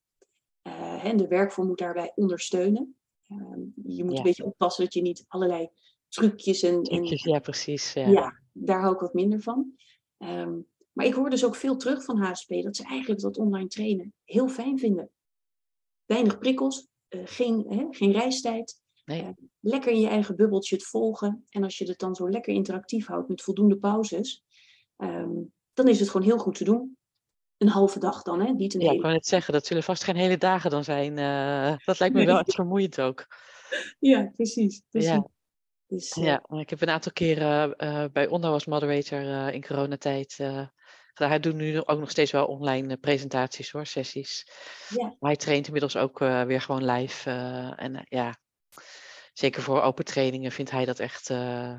Uh, 0.63 1.05
en 1.05 1.17
de 1.17 1.27
werkvorm 1.27 1.67
moet 1.67 1.77
daarbij 1.77 2.11
ondersteunen. 2.15 2.95
Um, 3.31 3.73
je 3.85 4.03
moet 4.03 4.11
Ja. 4.11 4.17
een 4.17 4.23
beetje 4.23 4.45
oppassen 4.45 4.83
dat 4.83 4.93
je 4.93 5.01
niet 5.01 5.25
allerlei 5.27 5.69
trucjes 6.09 6.63
en... 6.63 6.75
en 6.75 6.81
Trucjes, 6.81 7.23
ja, 7.23 7.39
precies. 7.39 7.93
Ja. 7.93 8.07
ja, 8.07 8.39
daar 8.51 8.81
hou 8.81 8.93
ik 8.93 8.99
wat 8.99 9.13
minder 9.13 9.41
van. 9.41 9.73
Ehm, 10.17 10.59
maar 10.91 11.05
ik 11.05 11.13
hoor 11.13 11.29
dus 11.29 11.45
ook 11.45 11.55
veel 11.55 11.77
terug 11.77 12.03
van 12.03 12.17
HSP 12.17 12.49
dat 12.49 12.75
ze 12.75 12.83
eigenlijk 12.83 13.21
dat 13.21 13.37
online 13.37 13.67
trainen 13.67 14.13
heel 14.23 14.47
fijn 14.47 14.79
vinden. 14.79 15.11
Weinig 16.05 16.37
prikkels, 16.37 16.87
eh, 17.07 17.21
geen, 17.25 17.65
hè, 17.67 17.87
geen 17.89 18.11
reistijd. 18.11 18.81
Nee. 19.07 19.21
Eh, 19.21 19.29
lekker 19.59 19.91
in 19.91 19.99
je 19.99 20.07
eigen 20.07 20.35
bubbeltje 20.35 20.75
het 20.75 20.85
volgen. 20.85 21.45
En 21.49 21.63
als 21.63 21.77
je 21.77 21.85
het 21.87 21.99
dan 21.99 22.15
zo 22.15 22.29
lekker 22.29 22.53
interactief 22.53 23.07
houdt 23.07 23.29
met 23.29 23.41
voldoende 23.41 23.77
pauzes, 23.77 24.43
ehm, 24.97 25.31
dan 25.73 25.87
is 25.87 25.99
het 25.99 26.09
gewoon 26.09 26.27
heel 26.27 26.37
goed 26.37 26.55
te 26.57 26.63
doen. 26.63 26.97
Een 27.57 27.67
halve 27.67 27.99
dag 27.99 28.21
dan, 28.21 28.41
hè? 28.41 28.51
Niet 28.51 28.73
een 28.73 28.79
Ja, 28.79 28.85
ik 28.85 28.91
hele. 28.91 29.01
wou 29.01 29.13
net 29.13 29.27
zeggen, 29.27 29.53
dat 29.53 29.65
zullen 29.65 29.83
vast 29.83 30.03
geen 30.03 30.15
hele 30.15 30.37
dagen 30.37 30.69
dan 30.69 30.83
zijn. 30.83 31.17
eh, 31.17 31.77
dat 31.85 31.99
lijkt 31.99 32.13
me 32.15 32.21
Nee. 32.23 32.33
wel 32.33 32.39
iets 32.41 32.55
vermoeiend 32.55 33.01
ook. 33.01 33.25
Ja, 33.99 34.31
precies. 34.35 34.81
precies. 34.89 35.09
Ja. 35.09 35.27
Dus, 35.87 36.11
eh, 36.11 36.23
Ja, 36.23 36.43
ik 36.59 36.69
heb 36.69 36.81
een 36.81 36.89
aantal 36.89 37.11
keren 37.11 37.75
bij 38.13 38.27
Onno 38.27 38.51
als 38.51 38.65
moderator 38.65 39.53
in 39.53 39.63
coronatijd 39.65 40.33
gedaan. 40.33 40.71
Hij 41.13 41.39
doet 41.39 41.55
nu 41.55 41.85
ook 41.85 41.99
nog 41.99 42.09
steeds 42.09 42.31
wel 42.31 42.45
online 42.45 42.97
presentaties 42.97 43.71
hoor, 43.71 43.85
sessies. 43.85 44.47
Ja. 44.89 45.03
Maar 45.03 45.15
hij 45.19 45.35
traint 45.35 45.65
inmiddels 45.65 45.95
ook 45.97 46.19
weer 46.19 46.61
gewoon 46.61 46.85
live. 46.85 47.29
en 47.75 48.05
ja, 48.09 48.37
zeker 49.37 49.61
voor 49.61 49.81
open 49.81 50.05
trainingen 50.05 50.51
vindt 50.51 50.71
hij 50.71 50.85
dat 50.85 50.99
echt 50.99 51.29
eh, 51.29 51.73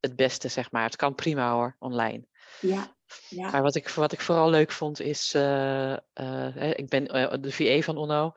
het 0.00 0.16
beste, 0.16 0.48
zeg 0.48 0.70
maar. 0.70 0.84
Het 0.84 0.96
kan 0.96 1.14
prima 1.14 1.52
hoor, 1.52 1.76
online. 1.78 2.26
ja, 2.60 2.96
ja. 3.28 3.50
Maar 3.50 3.62
wat 3.62 3.74
ik, 3.74 3.88
wat 3.88 4.12
ik 4.12 4.20
vooral 4.20 4.50
leuk 4.50 4.70
vond 4.70 5.00
is, 5.00 5.34
eh, 5.34 5.92
eh, 5.92 6.78
ik 6.78 6.88
ben 6.88 7.04
de 7.42 7.52
VA 7.52 7.80
van 7.80 7.96
Onno, 7.96 8.32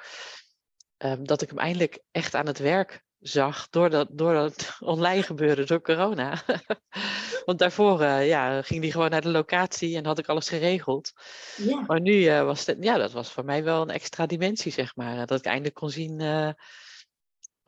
ehm, 0.97 1.23
dat 1.23 1.41
ik 1.41 1.49
hem 1.49 1.59
eindelijk 1.59 1.99
echt 2.11 2.35
aan 2.35 2.47
het 2.47 2.57
werk 2.57 3.03
zag 3.19 3.69
door 3.69 3.89
dat, 3.89 4.07
door 4.11 4.33
dat 4.33 4.75
online 4.79 5.23
gebeuren, 5.23 5.67
door 5.67 5.81
corona. 5.81 6.41
Want 7.45 7.59
daarvoor 7.59 8.03
ja, 8.05 8.61
ging 8.61 8.81
hij 8.81 8.91
gewoon 8.91 9.09
naar 9.09 9.21
de 9.21 9.29
locatie 9.29 9.97
en 9.97 10.05
had 10.05 10.19
ik 10.19 10.27
alles 10.27 10.49
geregeld. 10.49 11.11
ja. 11.57 11.83
Maar 11.87 12.01
nu 12.01 12.41
was 12.43 12.65
het, 12.65 12.77
ja, 12.79 12.97
dat 12.97 13.11
was 13.11 13.31
voor 13.31 13.45
mij 13.45 13.63
wel 13.63 13.81
een 13.81 13.89
extra 13.89 14.25
dimensie, 14.25 14.71
zeg 14.71 14.95
maar. 14.95 15.25
Dat 15.25 15.39
ik 15.39 15.45
eindelijk 15.45 15.75
kon 15.75 15.89
zien 15.89 16.19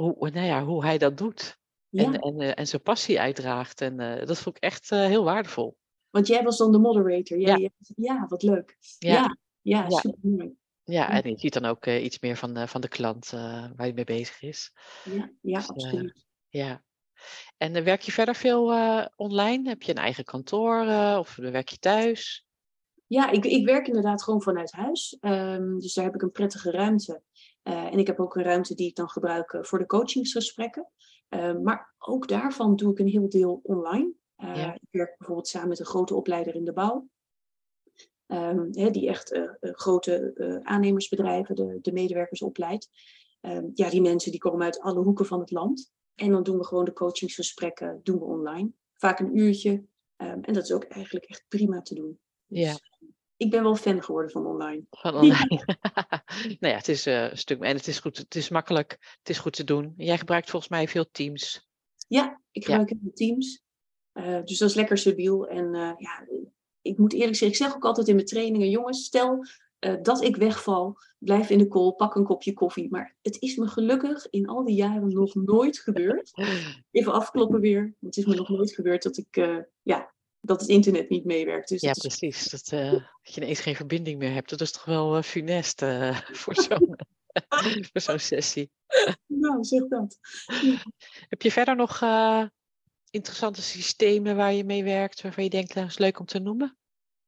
hoe, 0.01 0.29
nou 0.29 0.45
ja, 0.45 0.63
hoe 0.63 0.85
hij 0.85 0.97
dat 0.97 1.17
doet. 1.17 1.57
En, 1.91 2.11
ja. 2.11 2.19
en, 2.19 2.39
eh, 2.39 2.51
en 2.55 2.67
zijn 2.67 2.81
passie 2.81 3.19
uitdraagt. 3.19 3.81
En 3.81 3.99
eh, 3.99 4.25
dat 4.25 4.39
vond 4.39 4.55
ik 4.55 4.63
echt 4.63 4.91
eh, 4.91 4.99
heel 4.99 5.23
waardevol. 5.23 5.77
Want 6.09 6.27
jij 6.27 6.43
was 6.43 6.57
dan 6.57 6.71
de 6.71 6.79
moderator. 6.79 7.39
Ja. 7.39 7.57
Jij, 7.57 7.59
ja. 7.59 7.69
ja, 7.95 8.25
wat 8.27 8.43
leuk. 8.43 8.77
Ja. 8.97 9.37
Ja, 9.61 9.89
super 9.89 10.29
mooi. 10.29 10.55
Ja, 10.83 11.09
en 11.09 11.29
je 11.29 11.39
ziet 11.39 11.53
dan 11.53 11.65
ook 11.65 11.85
eh, 11.85 12.03
iets 12.03 12.19
meer 12.19 12.37
van, 12.37 12.57
eh, 12.57 12.67
van 12.67 12.81
de 12.81 12.87
klant 12.87 13.33
eh, 13.33 13.41
waar 13.41 13.73
hij 13.75 13.93
mee 13.93 14.03
bezig 14.03 14.41
is. 14.41 14.73
Ja, 15.03 15.31
ja 15.41 15.57
Dus, 15.57 15.63
eh, 15.63 15.69
absoluut. 15.69 16.25
Ja. 16.49 16.83
En 17.57 17.75
eh, 17.75 17.83
werk 17.83 18.01
je 18.01 18.11
verder 18.11 18.35
veel 18.35 18.71
eh, 18.71 19.05
online? 19.15 19.69
Heb 19.69 19.81
je 19.81 19.91
een 19.91 19.97
eigen 19.97 20.23
kantoor 20.23 20.87
eh, 20.87 21.15
of 21.19 21.35
werk 21.35 21.69
je 21.69 21.77
thuis? 21.77 22.45
Ja, 23.05 23.29
ik, 23.29 23.45
ik 23.45 23.65
werk 23.65 23.87
inderdaad 23.87 24.23
gewoon 24.23 24.41
vanuit 24.41 24.71
huis. 24.71 25.17
Ehm, 25.19 25.77
dus 25.77 25.93
daar 25.93 26.05
heb 26.05 26.15
ik 26.15 26.21
een 26.21 26.31
prettige 26.31 26.71
ruimte. 26.71 27.21
Eh, 27.67 27.85
en 27.93 27.99
ik 27.99 28.07
heb 28.07 28.19
ook 28.19 28.35
een 28.35 28.43
ruimte 28.43 28.75
die 28.75 28.87
ik 28.87 28.95
dan 28.95 29.09
gebruik 29.09 29.53
eh, 29.53 29.63
voor 29.63 29.79
de 29.79 29.85
coachingsgesprekken. 29.85 30.91
Ehm, 31.29 31.61
maar 31.61 31.95
ook 31.97 32.27
daarvan 32.27 32.75
doe 32.75 32.91
ik 32.91 32.99
een 32.99 33.07
heel 33.07 33.29
deel 33.29 33.59
online. 33.63 34.13
Eh, 34.35 34.55
Ja. 34.55 34.73
Ik 34.73 34.87
werk 34.91 35.17
bijvoorbeeld 35.17 35.47
samen 35.47 35.69
met 35.69 35.79
een 35.79 35.85
grote 35.85 36.15
opleider 36.15 36.55
in 36.55 36.65
de 36.65 36.73
bouw. 36.73 37.07
Ehm, 38.27 38.91
die 38.91 39.07
echt 39.07 39.31
eh, 39.31 39.43
eh, 39.43 39.49
grote 39.59 40.33
eh, 40.33 40.55
aannemersbedrijven, 40.55 41.55
de, 41.55 41.79
de 41.81 41.91
medewerkers 41.91 42.41
opleidt. 42.41 42.89
Ehm, 43.41 43.65
ja, 43.73 43.89
die 43.89 44.01
mensen 44.01 44.31
die 44.31 44.39
komen 44.39 44.65
uit 44.65 44.79
alle 44.79 45.03
hoeken 45.03 45.25
van 45.25 45.39
het 45.39 45.51
land. 45.51 45.91
En 46.15 46.31
dan 46.31 46.43
doen 46.43 46.57
we 46.57 46.65
gewoon 46.65 46.85
de 46.85 46.93
coachingsgesprekken 46.93 47.99
doen 48.03 48.19
we 48.19 48.25
online. 48.25 48.71
Vaak 48.95 49.19
een 49.19 49.37
uurtje. 49.37 49.85
Ehm, 50.15 50.39
en 50.41 50.53
dat 50.53 50.63
is 50.63 50.71
ook 50.71 50.83
eigenlijk 50.83 51.25
echt 51.25 51.45
prima 51.47 51.81
te 51.81 51.95
doen. 51.95 52.19
Dus, 52.47 52.59
Ja. 52.59 52.75
Ik 53.37 53.49
ben 53.49 53.63
wel 53.63 53.75
fan 53.75 54.03
geworden 54.03 54.31
van 54.31 54.45
online. 54.45 54.85
Van 54.89 55.15
online. 55.15 55.65
nou 56.59 56.73
ja, 56.73 56.77
het 56.77 56.87
is 56.87 57.05
eh, 57.05 57.29
een 57.29 57.37
stuk. 57.37 57.61
En 57.61 57.75
het 57.75 57.87
is 57.87 57.99
goed. 57.99 58.17
Het 58.17 58.35
is 58.35 58.49
makkelijk. 58.49 58.91
Het 59.19 59.29
is 59.29 59.37
goed 59.37 59.53
te 59.53 59.63
doen. 59.63 59.93
Jij 59.97 60.17
gebruikt 60.17 60.49
volgens 60.49 60.71
mij 60.71 60.87
veel 60.87 61.11
Teams. 61.11 61.67
Ja, 62.07 62.41
ik 62.51 62.67
Ja. 62.67 62.77
gebruik 62.77 63.15
Teams. 63.15 63.61
Eh, 64.11 64.43
dus 64.43 64.57
dat 64.57 64.69
is 64.69 64.75
lekker 64.75 64.97
stabiel. 64.97 65.47
En 65.47 65.75
eh, 65.75 65.93
ja, 65.97 66.27
ik 66.81 66.97
moet 66.97 67.13
eerlijk 67.13 67.35
zeggen, 67.35 67.57
ik 67.57 67.63
zeg 67.65 67.75
ook 67.75 67.85
altijd 67.85 68.07
in 68.07 68.15
mijn 68.15 68.27
trainingen, 68.27 68.69
jongens, 68.69 69.05
stel 69.05 69.45
dat 70.01 70.23
ik 70.23 70.35
wegval, 70.35 70.97
blijf 71.17 71.49
in 71.49 71.57
de 71.57 71.67
call, 71.67 71.91
pak 71.91 72.15
een 72.15 72.23
kopje 72.23 72.53
koffie. 72.53 72.89
Maar 72.89 73.15
het 73.21 73.41
is 73.41 73.55
me 73.55 73.67
gelukkig 73.67 74.27
in 74.29 74.47
al 74.47 74.63
die 74.65 74.75
jaren 74.75 75.13
nog 75.13 75.35
nooit 75.35 75.79
gebeurd. 75.79 76.31
Even 76.91 77.13
afkloppen 77.13 77.59
weer. 77.59 77.95
Het 77.99 78.17
is 78.17 78.25
me 78.25 78.35
nog 78.35 78.49
nooit 78.49 78.71
gebeurd 78.71 79.03
dat 79.03 79.17
ik, 79.17 79.35
ja, 79.81 80.13
dat 80.47 80.61
het 80.61 80.69
internet 80.69 81.09
niet 81.09 81.25
meewerkt. 81.25 81.69
Dus 81.69 81.81
Ja, 81.81 81.93
dat 81.93 82.03
is- 82.05 82.17
precies. 82.17 82.49
Dat, 82.49 82.71
eh, 82.71 82.91
dat 82.91 83.33
je 83.33 83.41
ineens 83.41 83.59
geen 83.59 83.75
verbinding 83.75 84.19
meer 84.19 84.33
hebt. 84.33 84.49
Dat 84.49 84.61
is 84.61 84.71
toch 84.71 84.85
wel 84.85 85.15
eh, 85.15 85.23
funest 85.23 85.81
eh, 85.81 86.19
voor 87.91 88.01
zo'n 88.01 88.19
sessie. 88.19 88.71
nou, 89.25 89.63
zeg 89.63 89.87
dat. 89.87 90.19
Heb 91.29 91.41
je 91.41 91.51
verder 91.51 91.75
nog 91.75 92.01
interessante 93.09 93.61
systemen 93.61 94.35
waar 94.35 94.53
je 94.53 94.63
mee 94.63 94.83
werkt, 94.83 95.21
waarvan 95.21 95.43
je 95.43 95.49
denkt, 95.49 95.73
dat 95.73 95.87
is 95.87 95.97
leuk 95.97 96.19
om 96.19 96.25
te 96.25 96.39
noemen? 96.39 96.77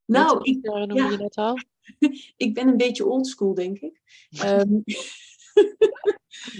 Nou, 0.06 0.40
ik, 0.42 0.60
ja. 0.62 1.10
je 1.10 1.18
net 1.18 1.36
al. 1.36 1.58
ik 2.46 2.54
ben 2.54 2.68
een 2.68 2.78
beetje 2.78 3.06
oldschool, 3.06 3.54
denk 3.54 3.80
ik. 3.80 4.02
Ehm, 4.30 4.80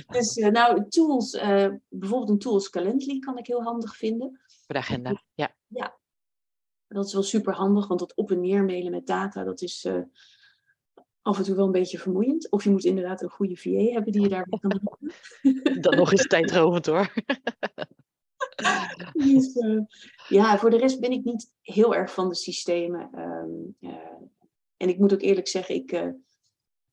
dus 0.08 0.36
nou, 0.36 0.88
tools, 0.90 1.32
bijvoorbeeld 1.90 2.30
een 2.30 2.40
tool 2.40 2.54
als 2.54 2.70
Calendly 2.70 3.20
kan 3.20 3.38
ik 3.38 3.48
heel 3.48 3.64
handig 3.64 3.96
vinden. 3.98 4.42
Voor 4.66 4.76
de 4.76 4.82
agenda. 4.82 5.24
Ja, 5.34 5.56
Dat 6.90 7.06
is 7.06 7.14
wel 7.14 7.24
super 7.24 7.54
handig, 7.54 7.88
want 7.88 8.00
dat 8.00 8.16
op 8.16 8.32
en 8.32 8.40
neer 8.40 8.64
mailen 8.64 8.92
met 8.92 9.08
data, 9.08 9.44
dat 9.44 9.62
is 9.62 9.86
eh, 9.86 10.02
af 11.22 11.38
en 11.38 11.44
toe 11.44 11.56
wel 11.56 11.66
een 11.66 11.72
beetje 11.72 11.98
vermoeiend. 11.98 12.52
Of 12.52 12.64
je 12.64 12.70
moet 12.70 12.86
inderdaad 12.86 13.22
een 13.22 13.30
goede 13.30 13.56
VA 13.56 13.94
hebben 13.94 14.12
die 14.12 14.22
je 14.22 14.30
daarbij 14.30 14.60
kan 14.60 14.80
helpen. 14.82 15.82
dan 15.82 15.96
nog 15.96 16.12
eens 16.12 16.28
tijdrovend 16.28 16.86
hoor. 16.86 17.14
Dus, 19.14 19.58
eh, 19.58 19.80
ja, 20.28 20.58
voor 20.58 20.70
de 20.70 20.78
rest 20.78 21.00
ben 21.00 21.12
ik 21.12 21.24
niet 21.24 21.54
heel 21.62 21.96
erg 21.96 22.14
van 22.14 22.30
de 22.30 22.36
systemen. 22.36 23.10
Ehm, 23.14 23.92
eh, 23.94 24.12
en 24.78 24.90
ik 24.90 24.98
moet 24.98 25.14
ook 25.14 25.22
eerlijk 25.22 25.48
zeggen, 25.48 25.76
ik, 25.76 26.14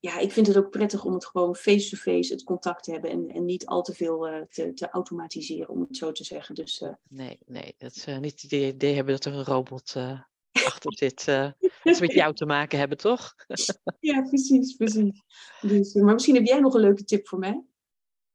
ja, 0.07 0.19
ik 0.19 0.33
vind 0.33 0.47
het 0.47 0.57
ook 0.57 0.71
prettig 0.71 1.05
om 1.05 1.15
het 1.15 1.27
gewoon 1.27 1.57
face-to-face 1.57 2.33
het 2.33 2.45
contact 2.45 2.85
te 2.85 2.93
hebben 2.93 3.11
en, 3.11 3.29
en 3.31 3.45
niet 3.45 3.67
al 3.67 3.83
te 3.83 3.95
veel 3.95 4.29
eh, 4.29 4.43
te, 4.43 4.73
te 4.73 4.89
automatiseren, 4.89 5.69
om 5.69 5.81
het 5.81 5.97
zo 5.97 6.13
te 6.13 6.25
zeggen. 6.25 6.55
Dus 6.55 6.81
eh, 6.81 6.93
Nee, 7.09 7.39
nee, 7.47 7.75
dat 7.79 7.97
is 7.97 8.07
eh, 8.07 8.19
niet 8.19 8.43
het 8.43 8.53
idee 8.53 8.95
hebben 8.95 9.15
dat 9.15 9.25
er 9.25 9.33
een 9.33 9.45
robot 9.45 9.97
achter 10.71 10.97
zit. 10.97 11.25
dat 11.25 11.97
ze 11.97 12.01
met 12.01 12.13
jou 12.13 12.35
te 12.35 12.47
maken 12.47 12.79
hebben, 12.79 12.99
toch? 12.99 13.35
ja, 14.01 14.23
precies, 14.23 14.77
precies. 14.77 15.23
Dus, 15.61 15.95
maar 15.95 16.13
misschien 16.13 16.35
heb 16.35 16.45
jij 16.45 16.61
nog 16.61 16.75
een 16.75 16.81
leuke 16.81 17.05
tip 17.05 17.29
voor 17.29 17.39
mij? 17.39 17.65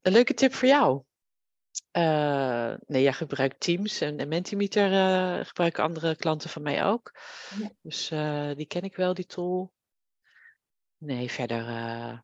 Een 0.01 0.12
leuke 0.12 0.34
tip 0.34 0.53
voor 0.53 0.67
jou. 0.67 1.03
Nee, 2.86 3.01
jij 3.01 3.13
gebruikt 3.13 3.60
Teams 3.60 4.01
en, 4.01 4.17
en 4.17 4.27
Mentimeter 4.27 4.89
gebruiken 5.45 5.84
andere 5.84 6.15
klanten 6.15 6.49
van 6.49 6.62
mij 6.62 6.86
ook. 6.86 7.12
Ja. 7.60 7.71
Dus 7.81 8.07
die 8.57 8.65
ken 8.65 8.81
ik 8.81 8.95
wel, 8.95 9.13
die 9.13 9.25
tool. 9.25 9.71
Nee, 11.04 11.32
verder 11.32 11.68
eh, 11.68 12.20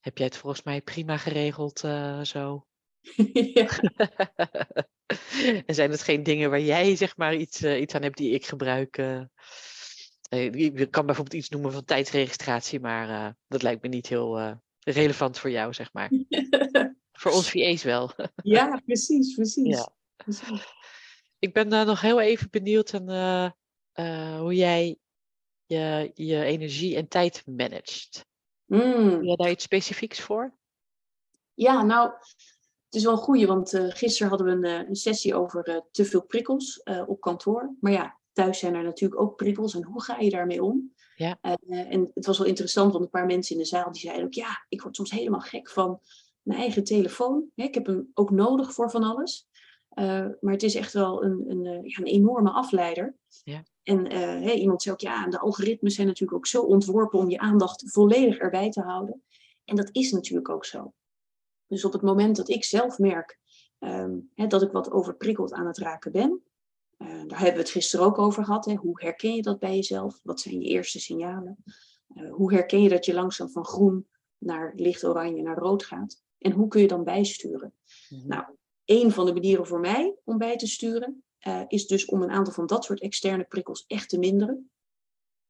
heb 0.00 0.18
jij 0.18 0.26
het 0.26 0.36
volgens 0.36 0.62
mij 0.62 0.82
prima 0.82 1.16
geregeld 1.16 1.84
eh, 1.84 2.20
zo. 2.20 2.66
ja. 3.54 3.68
en 5.66 5.74
zijn 5.74 5.90
het 5.90 6.02
geen 6.02 6.22
dingen 6.22 6.50
waar 6.50 6.60
jij 6.60 6.96
zeg 6.96 7.16
maar 7.16 7.34
iets, 7.34 7.62
eh, 7.62 7.80
iets 7.80 7.94
aan 7.94 8.02
hebt 8.02 8.16
die 8.16 8.34
ik 8.34 8.46
gebruik? 8.46 8.96
je 10.30 10.86
kan 10.90 11.06
bijvoorbeeld 11.06 11.36
iets 11.36 11.48
noemen 11.48 11.72
van 11.72 11.84
tijdsregistratie, 11.84 12.80
maar 12.80 13.36
dat 13.48 13.62
lijkt 13.62 13.82
me 13.82 13.88
niet 13.88 14.06
heel 14.06 14.60
relevant 14.78 15.38
voor 15.38 15.50
jou, 15.50 15.74
zeg 15.74 15.92
maar. 15.92 16.10
Voor 17.12 17.32
ons 17.32 17.50
VA's 17.50 17.82
wel. 17.82 18.12
ja, 18.42 18.82
precies, 18.84 19.34
precies. 19.34 19.76
Ja. 19.76 19.92
precies. 20.16 20.74
Ik 21.38 21.52
ben 21.52 21.68
nog 21.68 22.00
heel 22.00 22.20
even 22.20 22.50
benieuwd 22.50 22.94
aan 22.94 23.52
hoe 24.38 24.54
jij 24.54 24.98
je, 25.70 26.10
je 26.14 26.42
energie 26.42 26.96
en 26.96 27.08
tijd 27.08 27.42
managt. 27.46 28.26
Mm. 28.66 29.10
Heb 29.10 29.22
jij 29.22 29.36
daar 29.36 29.50
iets 29.50 29.64
specifieks 29.64 30.20
voor? 30.20 30.54
Ja, 31.54 31.82
nou, 31.82 32.10
het 32.84 32.94
is 32.94 33.02
wel 33.02 33.12
een 33.12 33.18
goeie, 33.18 33.46
want 33.46 33.72
uh, 33.72 33.84
gisteren 33.88 34.28
hadden 34.28 34.46
we 34.60 34.68
een, 34.68 34.88
een 34.88 34.96
sessie 34.96 35.34
over 35.34 35.84
te 35.90 36.04
veel 36.04 36.22
prikkels 36.22 36.82
op 37.06 37.20
kantoor. 37.20 37.76
Maar 37.80 37.92
ja, 37.92 38.18
thuis 38.32 38.58
zijn 38.58 38.74
er 38.74 38.82
natuurlijk 38.82 39.20
ook 39.20 39.36
prikkels 39.36 39.74
en 39.74 39.84
hoe 39.84 40.02
ga 40.02 40.18
je 40.18 40.30
daarmee 40.30 40.62
om? 40.62 40.92
Ja. 41.16 41.38
en 41.66 42.10
het 42.14 42.26
was 42.26 42.38
wel 42.38 42.46
interessant, 42.46 42.92
want 42.92 43.04
een 43.04 43.10
paar 43.10 43.26
mensen 43.26 43.56
in 43.56 43.62
de 43.62 43.68
zaal 43.68 43.92
die 43.92 44.00
zeiden 44.00 44.24
ook, 44.24 44.34
ja, 44.34 44.64
ik 44.68 44.82
word 44.82 44.96
soms 44.96 45.10
helemaal 45.10 45.40
gek 45.40 45.70
van 45.70 46.00
mijn 46.42 46.60
eigen 46.60 46.84
telefoon. 46.84 47.50
Ik 47.54 47.74
heb 47.74 47.86
hem 47.86 48.10
ook 48.14 48.30
nodig 48.30 48.72
voor 48.72 48.90
van 48.90 49.02
alles. 49.02 49.48
Maar 50.40 50.52
het 50.52 50.62
is 50.62 50.74
echt 50.74 50.92
wel 50.92 51.24
een, 51.24 51.44
een, 51.48 51.66
eh, 51.66 51.82
ja, 51.82 51.98
een 51.98 52.06
enorme 52.06 52.50
afleider. 52.50 53.16
Ja. 53.42 53.62
En 53.90 54.12
uh, 54.12 54.60
iemand 54.60 54.82
zei 54.82 54.94
ook, 54.94 55.00
ja, 55.00 55.28
de 55.28 55.38
algoritmes 55.38 55.94
zijn 55.94 56.06
natuurlijk 56.06 56.38
ook 56.38 56.46
zo 56.46 56.62
ontworpen 56.62 57.18
om 57.18 57.30
je 57.30 57.38
aandacht 57.38 57.90
volledig 57.90 58.38
erbij 58.38 58.70
te 58.70 58.80
houden. 58.80 59.22
En 59.64 59.76
dat 59.76 59.88
is 59.92 60.12
natuurlijk 60.12 60.48
ook 60.48 60.64
zo. 60.64 60.92
Dus 61.66 61.84
op 61.84 61.92
het 61.92 62.02
moment 62.02 62.36
dat 62.36 62.48
ik 62.48 62.64
zelf 62.64 62.98
merk 62.98 63.38
um, 63.78 64.30
hè, 64.34 64.46
dat 64.46 64.62
ik 64.62 64.72
wat 64.72 64.90
overprikkeld 64.90 65.52
aan 65.52 65.66
het 65.66 65.78
raken 65.78 66.12
ben, 66.12 66.42
daar 66.98 67.38
hebben 67.38 67.52
we 67.52 67.60
het 67.60 67.70
gisteren 67.70 68.06
ook 68.06 68.18
over 68.18 68.44
gehad. 68.44 68.64
Hè, 68.64 68.74
hoe 68.74 69.02
herken 69.02 69.34
je 69.34 69.42
dat 69.42 69.58
bij 69.58 69.74
jezelf? 69.74 70.20
Wat 70.22 70.40
zijn 70.40 70.60
je 70.60 70.68
eerste 70.68 71.00
signalen? 71.00 71.64
hoe 72.30 72.52
herken 72.52 72.82
je 72.82 72.88
dat 72.88 73.04
je 73.04 73.14
langzaam 73.14 73.50
van 73.50 73.64
groen 73.64 74.08
naar 74.38 74.72
licht 74.76 75.04
oranje 75.04 75.42
naar 75.42 75.58
rood 75.58 75.84
gaat? 75.84 76.22
En 76.38 76.52
hoe 76.52 76.68
kun 76.68 76.80
je 76.80 76.88
dan 76.88 77.04
bijsturen? 77.04 77.74
Mm 78.08 78.26
Nou, 78.26 78.44
een 78.84 79.10
van 79.10 79.26
de 79.26 79.32
manieren 79.32 79.66
voor 79.66 79.80
mij 79.80 80.16
om 80.24 80.38
bij 80.38 80.56
te 80.56 80.66
sturen 80.66 81.24
uh, 81.46 81.62
is 81.66 81.86
dus 81.86 82.04
om 82.04 82.22
een 82.22 82.30
aantal 82.30 82.52
van 82.52 82.66
dat 82.66 82.84
soort 82.84 83.00
externe 83.00 83.44
prikkels 83.44 83.84
echt 83.86 84.08
te 84.08 84.18
minderen. 84.18 84.70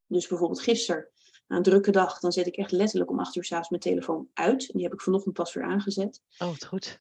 Dus 0.07 0.26
bijvoorbeeld 0.26 0.61
gisteren, 0.61 1.09
na 1.46 1.57
een 1.57 1.62
drukke 1.62 1.90
dag, 1.90 2.20
dan 2.20 2.33
zet 2.33 2.46
ik 2.46 2.57
echt 2.57 2.70
letterlijk 2.70 3.11
om 3.11 3.18
acht 3.18 3.37
uur 3.37 3.44
s'avonds 3.44 3.68
mijn 3.68 3.83
telefoon 3.83 4.29
uit. 4.33 4.62
En 4.66 4.72
die 4.72 4.83
heb 4.83 4.92
ik 4.92 5.00
vanochtend 5.00 5.35
pas 5.35 5.55
weer 5.55 5.64
aangezet. 5.64 6.22
Oh, 6.38 6.48
wat 6.48 6.64
goed. 6.64 7.00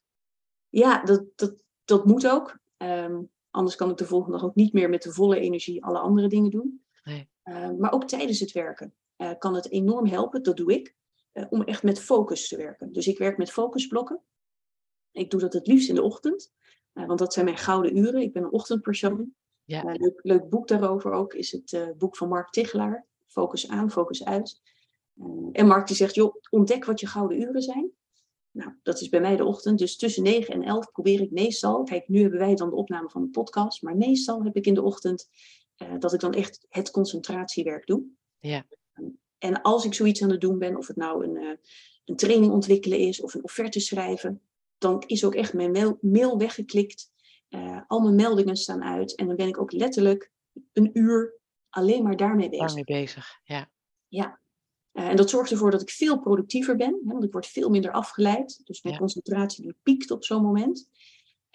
Ja, 0.68 1.04
dat, 1.04 1.24
dat, 1.36 1.62
dat 1.84 2.04
moet 2.04 2.28
ook. 2.28 2.58
Um, 2.76 3.30
anders 3.50 3.76
kan 3.76 3.90
ik 3.90 3.96
de 3.96 4.06
volgende 4.06 4.38
dag 4.38 4.46
ook 4.46 4.54
niet 4.54 4.72
meer 4.72 4.88
met 4.88 5.02
de 5.02 5.12
volle 5.12 5.40
energie 5.40 5.84
alle 5.84 5.98
andere 5.98 6.28
dingen 6.28 6.50
doen. 6.50 6.84
Nee. 7.04 7.28
Uh, 7.44 7.70
maar 7.70 7.92
ook 7.92 8.08
tijdens 8.08 8.40
het 8.40 8.52
werken 8.52 8.94
uh, 9.16 9.30
kan 9.38 9.54
het 9.54 9.70
enorm 9.70 10.06
helpen, 10.06 10.42
dat 10.42 10.56
doe 10.56 10.72
ik, 10.72 10.96
om 11.50 11.62
echt 11.62 11.82
met 11.82 12.00
focus 12.00 12.48
te 12.48 12.56
werken. 12.56 12.92
Dus 12.92 13.06
ik 13.06 13.18
werk 13.18 13.36
met 13.36 13.50
focusblokken. 13.50 14.22
Ik 15.12 15.30
doe 15.30 15.40
dat 15.40 15.52
het 15.52 15.66
liefst 15.66 15.88
in 15.88 15.94
de 15.94 16.02
ochtend, 16.02 16.52
want 16.92 17.18
dat 17.18 17.32
zijn 17.32 17.44
mijn 17.44 17.56
gouden 17.56 17.96
uren. 17.96 18.20
Ik 18.20 18.32
ben 18.32 18.42
een 18.42 18.52
ochtendpersoon. 18.52 19.34
Ja. 19.64 19.84
Uh, 19.84 19.94
leuk, 19.94 20.20
leuk, 20.22 20.48
boek 20.48 20.68
daarover 20.68 21.12
ook 21.12 21.34
is 21.34 21.52
het 21.52 21.72
uh, 21.72 21.88
boek 21.98 22.16
van 22.16 22.28
Mark 22.28 22.50
Tichelaar. 22.50 23.06
Focus 23.26 23.68
aan, 23.68 23.90
focus 23.90 24.24
uit. 24.24 24.60
en 25.52 25.66
Mark 25.66 25.86
die 25.86 25.96
zegt, 25.96 26.14
joh, 26.14 26.34
ontdek 26.50 26.84
wat 26.84 27.00
je 27.00 27.06
gouden 27.06 27.40
uren 27.40 27.62
zijn. 27.62 27.90
Nou, 28.50 28.72
dat 28.82 29.00
is 29.00 29.08
bij 29.08 29.20
mij 29.20 29.36
de 29.36 29.44
ochtend. 29.44 29.78
Dus 29.78 29.96
tussen 29.96 30.22
9 30.22 30.54
en 30.54 30.62
11 30.62 30.90
probeer 30.90 31.20
ik 31.20 31.30
meestal. 31.30 31.82
Kijk, 31.82 32.08
nu 32.08 32.20
hebben 32.20 32.38
wij 32.38 32.54
dan 32.54 32.70
de 32.70 32.76
opname 32.76 33.08
van 33.08 33.22
de 33.22 33.30
podcast. 33.30 33.82
Maar 33.82 33.96
meestal 33.96 34.44
heb 34.44 34.56
ik 34.56 34.66
in 34.66 34.74
de 34.74 34.82
ochtend 34.82 35.28
dat 35.98 36.12
ik 36.12 36.20
dan 36.20 36.32
echt 36.32 36.66
het 36.68 36.90
concentratiewerk 36.90 37.86
doe. 37.86 38.02
Ja. 38.38 38.66
En 39.38 39.62
als 39.62 39.84
ik 39.84 39.94
zoiets 39.94 40.22
aan 40.22 40.30
het 40.30 40.40
doen 40.40 40.58
ben, 40.58 40.76
of 40.76 40.86
het 40.86 40.96
nou 40.96 41.24
een, 41.24 41.58
een 42.04 42.16
training 42.16 42.52
ontwikkelen 42.52 42.98
is 42.98 43.20
of 43.20 43.34
een 43.34 43.44
offerte 43.44 43.80
schrijven, 43.80 44.42
dan 44.80 45.02
is 45.06 45.24
ook 45.24 45.34
echt 45.34 45.54
mijn 45.54 45.98
mail, 46.00 46.38
weggeklikt. 46.38 47.10
Uh, 47.48 47.80
al 47.86 48.00
mijn 48.00 48.14
meldingen 48.14 48.56
staan 48.56 48.82
uit. 48.82 49.16
En 49.16 49.26
dan 49.26 49.36
ben 49.36 49.48
ik 49.48 49.60
ook 49.60 49.72
letterlijk 49.72 50.32
een 50.72 50.90
uur 50.92 51.38
alleen 51.68 52.02
maar 52.02 52.16
daarmee 52.16 52.48
bezig. 52.48 52.66
Daarmee 52.66 52.84
bezig, 52.84 53.40
ja. 53.44 53.70
Ja. 54.08 54.40
Uh, 54.92 55.08
en 55.08 55.16
dat 55.16 55.30
zorgt 55.30 55.50
ervoor 55.50 55.70
dat 55.70 55.82
ik 55.82 55.90
veel 55.90 56.20
productiever 56.20 56.76
ben. 56.76 57.00
Hè, 57.04 57.12
want 57.12 57.24
ik 57.24 57.32
word 57.32 57.46
veel 57.46 57.70
minder 57.70 57.92
afgeleid. 57.92 58.60
Dus 58.64 58.82
mijn 58.82 58.94
ja. 58.94 59.00
concentratie 59.00 59.62
die 59.62 59.76
piekt 59.82 60.10
op 60.10 60.24
zo'n 60.24 60.42
moment. 60.42 60.88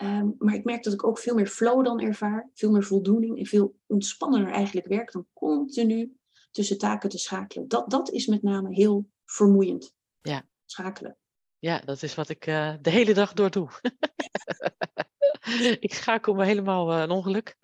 Um, 0.01 0.35
maar 0.37 0.53
ik 0.53 0.63
merk 0.63 0.83
dat 0.83 0.93
ik 0.93 1.03
ook 1.03 1.19
veel 1.19 1.35
meer 1.35 1.47
flow 1.47 1.85
dan 1.85 1.99
ervaar. 1.99 2.49
Veel 2.53 2.71
meer 2.71 2.83
voldoening. 2.83 3.39
En 3.39 3.45
veel 3.45 3.75
ontspannender 3.85 4.51
eigenlijk 4.51 4.87
werk 4.87 5.11
dan 5.11 5.27
continu 5.33 6.17
tussen 6.51 6.77
taken 6.77 7.09
te 7.09 7.17
schakelen. 7.17 7.67
Dat, 7.67 7.89
dat 7.89 8.11
is 8.11 8.27
met 8.27 8.41
name 8.41 8.73
heel 8.73 9.09
vermoeiend. 9.25 9.95
Ja. 10.21 10.47
Schakelen. 10.65 11.17
Ja, 11.65 11.79
dat 11.79 12.03
is 12.03 12.15
wat 12.15 12.29
ik 12.29 12.47
uh, 12.47 12.73
de 12.81 12.89
hele 12.89 13.13
dag 13.13 13.33
door 13.33 13.49
doe. 13.49 13.69
ik 15.79 15.93
schakel 15.93 16.33
me 16.33 16.45
helemaal 16.45 16.93
uh, 16.93 17.01
een 17.01 17.09
ongeluk. 17.09 17.55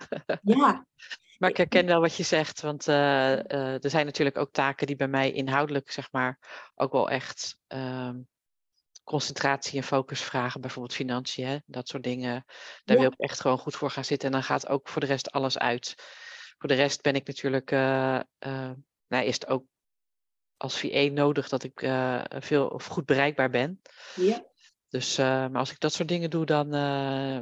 ja. 0.41 0.85
Maar 1.37 1.49
ik 1.49 1.57
herken 1.57 1.85
wel 1.85 2.01
wat 2.01 2.15
je 2.15 2.23
zegt, 2.23 2.61
want 2.61 2.87
uh, 2.87 3.51
er 3.83 3.89
zijn 3.89 4.05
natuurlijk 4.05 4.37
ook 4.37 4.51
taken 4.51 4.87
die 4.87 4.95
bij 4.95 5.07
mij 5.07 5.31
inhoudelijk, 5.31 5.91
zeg 5.91 6.11
maar, 6.11 6.39
ook 6.75 6.91
wel 6.91 7.09
echt 7.09 7.57
um, 7.67 8.27
concentratie 9.03 9.77
en 9.77 9.83
focus 9.83 10.21
vragen. 10.21 10.61
Bijvoorbeeld 10.61 10.95
financiën, 10.95 11.47
hè? 11.47 11.57
dat 11.65 11.87
soort 11.87 12.03
dingen. 12.03 12.45
Daar 12.83 12.95
ja. 12.97 13.01
wil 13.01 13.11
ik 13.11 13.19
echt 13.19 13.41
gewoon 13.41 13.57
goed 13.57 13.75
voor 13.75 13.89
gaan 13.89 14.05
zitten. 14.05 14.27
En 14.27 14.33
dan 14.33 14.43
gaat 14.43 14.67
ook 14.67 14.89
voor 14.89 15.01
de 15.01 15.07
rest 15.07 15.31
alles 15.31 15.57
uit. 15.57 15.93
Voor 16.57 16.69
de 16.69 16.75
rest 16.75 17.01
ben 17.01 17.15
ik 17.15 17.27
natuurlijk, 17.27 17.71
nou, 17.71 19.25
is 19.25 19.33
het 19.33 19.47
ook 19.47 19.63
als 20.61 20.79
VA 20.79 21.03
nodig 21.11 21.49
dat 21.49 21.63
ik 21.63 21.81
uh, 21.81 22.23
veel 22.27 22.67
of 22.67 22.85
goed 22.85 23.05
bereikbaar 23.05 23.49
ben. 23.49 23.81
Ja. 24.15 24.45
Dus, 24.89 25.19
uh, 25.19 25.25
maar 25.25 25.59
als 25.59 25.71
ik 25.71 25.79
dat 25.79 25.93
soort 25.93 26.07
dingen 26.07 26.29
doe, 26.29 26.45
dan 26.45 26.75
uh, 26.75 27.41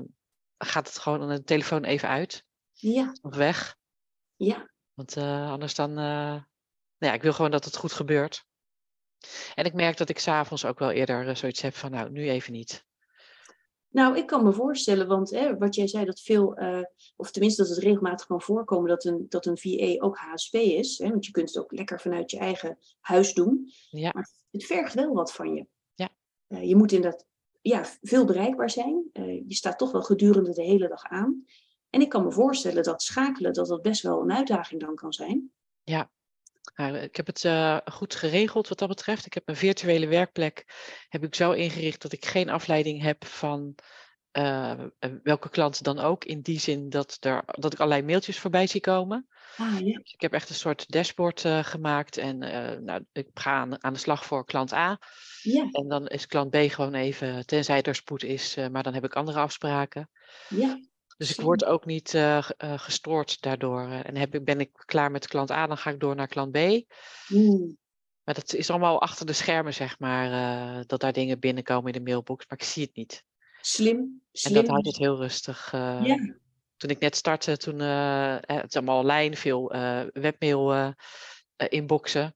gaat 0.57 0.87
het 0.87 0.97
gewoon 0.97 1.21
aan 1.21 1.29
de 1.29 1.43
telefoon 1.43 1.83
even 1.83 2.09
uit. 2.09 2.45
Ja. 2.71 3.15
Of 3.21 3.35
weg. 3.35 3.77
Ja. 4.35 4.69
Want 4.93 5.17
anders 5.17 5.75
dan, 5.75 5.93
nou 5.93 6.43
ja, 6.97 7.13
ik 7.13 7.21
wil 7.21 7.33
gewoon 7.33 7.51
dat 7.51 7.65
het 7.65 7.75
goed 7.77 7.93
gebeurt. 7.93 8.45
En 9.53 9.65
ik 9.65 9.73
merk 9.73 9.97
dat 9.97 10.09
ik 10.09 10.19
s'avonds 10.19 10.65
ook 10.65 10.79
wel 10.79 10.91
eerder 10.91 11.37
zoiets 11.37 11.61
heb 11.61 11.75
van, 11.75 11.91
nou, 11.91 12.09
nu 12.09 12.29
even 12.29 12.53
niet. 12.53 12.85
Nou, 13.89 14.17
ik 14.17 14.27
kan 14.27 14.43
me 14.43 14.53
voorstellen, 14.53 15.07
want 15.07 15.29
hè, 15.29 15.57
wat 15.57 15.75
jij 15.75 15.87
zei, 15.87 16.05
dat 16.05 16.21
veel, 16.21 16.61
uh, 16.61 16.83
of 17.15 17.31
tenminste 17.31 17.61
dat 17.61 17.71
het 17.71 17.83
regelmatig 17.83 18.27
kan 18.27 18.41
voorkomen 18.41 18.89
dat 18.89 19.05
een, 19.05 19.25
dat 19.29 19.45
een 19.45 19.57
VA 19.57 20.03
ook 20.05 20.17
HSP 20.17 20.53
is. 20.53 20.97
Hè, 20.97 21.09
want 21.09 21.25
je 21.25 21.31
kunt 21.31 21.47
het 21.49 21.63
ook 21.63 21.71
lekker 21.71 21.99
vanuit 21.99 22.31
je 22.31 22.37
eigen 22.37 22.77
huis 22.99 23.33
doen. 23.33 23.71
Ja. 23.89 24.11
Maar 24.13 24.29
het 24.51 24.65
vergt 24.65 24.93
wel 24.93 25.13
wat 25.13 25.33
van 25.33 25.53
je. 25.53 25.65
Ja. 25.93 26.09
Uh, 26.47 26.63
je 26.63 26.75
moet 26.75 26.91
inderdaad 26.91 27.25
ja, 27.61 27.85
veel 28.01 28.25
bereikbaar 28.25 28.69
zijn. 28.69 29.09
Uh, 29.13 29.47
je 29.47 29.55
staat 29.55 29.77
toch 29.77 29.91
wel 29.91 30.03
gedurende 30.03 30.53
de 30.53 30.63
hele 30.63 30.87
dag 30.87 31.03
aan. 31.03 31.45
En 31.89 32.01
ik 32.01 32.09
kan 32.09 32.23
me 32.23 32.31
voorstellen 32.31 32.83
dat 32.83 33.01
schakelen, 33.01 33.53
dat 33.53 33.67
dat 33.67 33.81
best 33.81 34.01
wel 34.01 34.21
een 34.21 34.31
uitdaging 34.31 34.81
dan 34.81 34.95
kan 34.95 35.13
zijn. 35.13 35.51
Ja, 35.83 36.11
ik 37.01 37.15
heb 37.15 37.27
het 37.27 37.43
uh, 37.43 37.77
goed 37.85 38.15
geregeld 38.15 38.67
wat 38.67 38.79
dat 38.79 38.87
betreft. 38.87 39.25
Ik 39.25 39.33
heb 39.33 39.47
een 39.47 39.55
virtuele 39.55 40.07
werkplek 40.07 40.65
heb 41.09 41.23
ik 41.23 41.35
zo 41.35 41.51
ingericht 41.51 42.01
dat 42.01 42.11
ik 42.11 42.25
geen 42.25 42.49
afleiding 42.49 43.01
heb 43.01 43.25
van 43.25 43.75
uh, 44.31 44.73
welke 45.23 45.49
klant 45.49 45.83
dan 45.83 45.99
ook. 45.99 46.25
In 46.25 46.41
die 46.41 46.59
zin 46.59 46.89
dat, 46.89 47.17
er, 47.19 47.43
dat 47.45 47.73
ik 47.73 47.79
allerlei 47.79 48.05
mailtjes 48.05 48.39
voorbij 48.39 48.67
zie 48.67 48.81
komen. 48.81 49.27
Ah, 49.57 49.79
ja. 49.79 49.97
dus 49.97 50.13
ik 50.13 50.21
heb 50.21 50.33
echt 50.33 50.49
een 50.49 50.55
soort 50.55 50.91
dashboard 50.91 51.43
uh, 51.43 51.63
gemaakt 51.63 52.17
en 52.17 52.37
nou, 52.83 53.05
ik 53.11 53.27
ga 53.33 53.51
aan, 53.51 53.83
aan, 53.83 53.93
de 53.93 53.99
slag 53.99 54.25
voor 54.25 54.45
klant 54.45 54.73
A. 54.73 54.99
Ja. 55.41 55.67
En 55.71 55.87
dan 55.87 56.07
is 56.07 56.27
klant 56.27 56.49
B 56.49 56.55
gewoon 56.55 56.93
even, 56.93 57.45
tenzij 57.45 57.81
er 57.81 57.95
spoed 57.95 58.23
is, 58.23 58.55
maar 58.71 58.83
dan 58.83 58.93
heb 58.93 59.03
ik 59.03 59.15
andere 59.15 59.39
afspraken. 59.39 60.09
Ja. 60.49 60.79
Dus 61.19 61.31
ik 61.31 61.41
word 61.41 61.65
ook 61.65 61.85
niet 61.85 62.13
uh, 62.13 62.49
uh, 62.57 62.79
gestoord 62.79 63.41
daardoor. 63.41 63.81
En 63.81 64.15
heb 64.15 64.35
ik, 64.35 64.45
ben 64.45 64.59
ik 64.59 64.69
klaar 64.85 65.11
met 65.11 65.27
klant 65.27 65.51
A, 65.51 65.67
dan 65.67 65.77
ga 65.77 65.89
ik 65.89 65.99
door 65.99 66.15
naar 66.15 66.27
klant 66.27 66.51
B. 66.51 66.57
Mm. 67.27 67.77
Maar 68.23 68.33
dat 68.33 68.53
is 68.53 68.69
allemaal 68.69 69.01
achter 69.01 69.25
de 69.25 69.33
schermen, 69.33 69.73
zeg 69.73 69.99
maar, 69.99 70.31
uh, 70.31 70.83
dat 70.85 70.99
daar 70.99 71.13
dingen 71.13 71.39
binnenkomen 71.39 71.93
in 71.93 72.03
de 72.03 72.09
mailbox, 72.09 72.45
maar 72.47 72.57
ik 72.57 72.63
zie 72.65 72.83
het 72.83 72.95
niet. 72.95 73.23
Slim. 73.61 74.21
Slim. 74.31 74.55
En 74.55 74.61
dat 74.61 74.71
houdt 74.71 74.87
het 74.87 74.97
heel 74.97 75.17
rustig. 75.17 75.71
ja. 75.71 76.35
Toen 76.77 76.89
ik 76.89 76.99
net 76.99 77.15
startte, 77.15 77.57
toen, 77.57 77.79
het 77.79 78.65
is 78.67 78.75
allemaal 78.75 78.99
online, 78.99 79.35
veel 79.35 79.67
webmail 80.13 80.93
inboxen. 81.55 82.35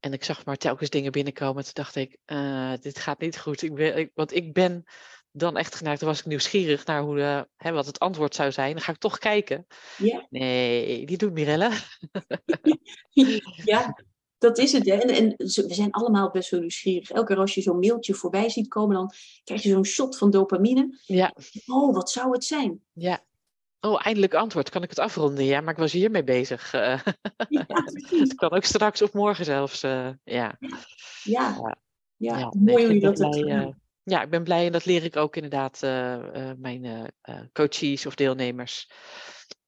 En 0.00 0.12
ik 0.12 0.24
zag 0.24 0.44
maar 0.44 0.56
telkens 0.56 0.90
dingen 0.90 1.12
binnenkomen. 1.12 1.64
Toen 1.64 1.72
dacht 1.74 1.96
ik, 1.96 2.18
dit 2.80 2.98
gaat 2.98 3.20
niet 3.20 3.38
goed. 3.38 3.62
Ik 3.62 3.74
ben, 3.74 3.96
ik, 3.96 4.10
want 4.14 4.34
ik 4.34 4.52
ben 4.52 4.84
dan 5.32 5.56
echt 5.56 5.74
geneigd, 5.74 6.00
dan 6.00 6.08
was 6.08 6.18
ik 6.18 6.26
nieuwsgierig 6.26 6.86
naar 6.86 7.02
hoe 7.02 7.16
de, 7.16 7.48
hè, 7.56 7.72
wat 7.72 7.86
het 7.86 7.98
antwoord 7.98 8.34
zou 8.34 8.52
zijn. 8.52 8.72
Dan 8.72 8.82
ga 8.82 8.92
ik 8.92 8.98
toch 8.98 9.18
kijken. 9.18 9.66
Ja. 9.98 10.26
Nee, 10.30 11.06
die 11.06 11.16
doet 11.16 11.32
Mirelle. 11.32 11.70
ja, 13.64 14.02
dat 14.38 14.58
is 14.58 14.72
het. 14.72 14.86
Hè. 14.86 14.94
En, 14.94 15.16
en 15.16 15.34
we 15.36 15.74
zijn 15.74 15.90
allemaal 15.90 16.30
best 16.30 16.50
wel 16.50 16.60
nieuwsgierig. 16.60 17.10
Elke 17.10 17.26
keer 17.26 17.36
als 17.36 17.54
je 17.54 17.62
zo'n 17.62 17.78
mailtje 17.78 18.14
voorbij 18.14 18.50
ziet 18.50 18.68
komen, 18.68 18.96
dan 18.96 19.10
krijg 19.44 19.62
je 19.62 19.70
zo'n 19.70 19.84
shot 19.84 20.18
van 20.18 20.30
dopamine. 20.30 20.98
Ja. 21.02 21.34
Oh, 21.66 21.94
wat 21.94 22.10
zou 22.10 22.32
het 22.32 22.44
zijn? 22.44 22.80
Ja. 22.92 23.24
Oh, 23.80 24.06
eindelijk 24.06 24.34
antwoord. 24.34 24.70
Kan 24.70 24.82
ik 24.82 24.90
het 24.90 24.98
afronden? 24.98 25.44
Ja, 25.44 25.60
maar 25.60 25.72
ik 25.72 25.78
was 25.78 25.92
hiermee 25.92 26.24
bezig. 26.24 26.74
Uh, 26.74 27.00
ja, 27.48 27.66
het 28.18 28.34
kan 28.34 28.50
ook 28.50 28.64
straks 28.64 29.02
of 29.02 29.12
morgen 29.12 29.44
zelfs. 29.44 29.84
Uh, 29.84 29.90
ja. 29.90 30.16
Ja. 30.24 30.56
Ja. 31.22 31.56
ja. 31.56 31.74
ja. 32.16 32.38
Ja, 32.38 32.52
mooi 32.58 32.84
hoe 32.84 32.94
je 32.94 33.00
dat 33.00 33.18
hebt 33.18 33.36
eh, 33.36 33.68
ja, 34.02 34.22
ik 34.22 34.30
ben 34.30 34.44
blij 34.44 34.66
en 34.66 34.72
dat 34.72 34.84
leer 34.84 35.04
ik 35.04 35.16
ook 35.16 35.36
inderdaad 35.36 35.82
eh, 35.82 36.52
mijn 36.56 37.12
eh, 37.20 37.40
coaches 37.52 38.06
of 38.06 38.14
deelnemers. 38.14 38.90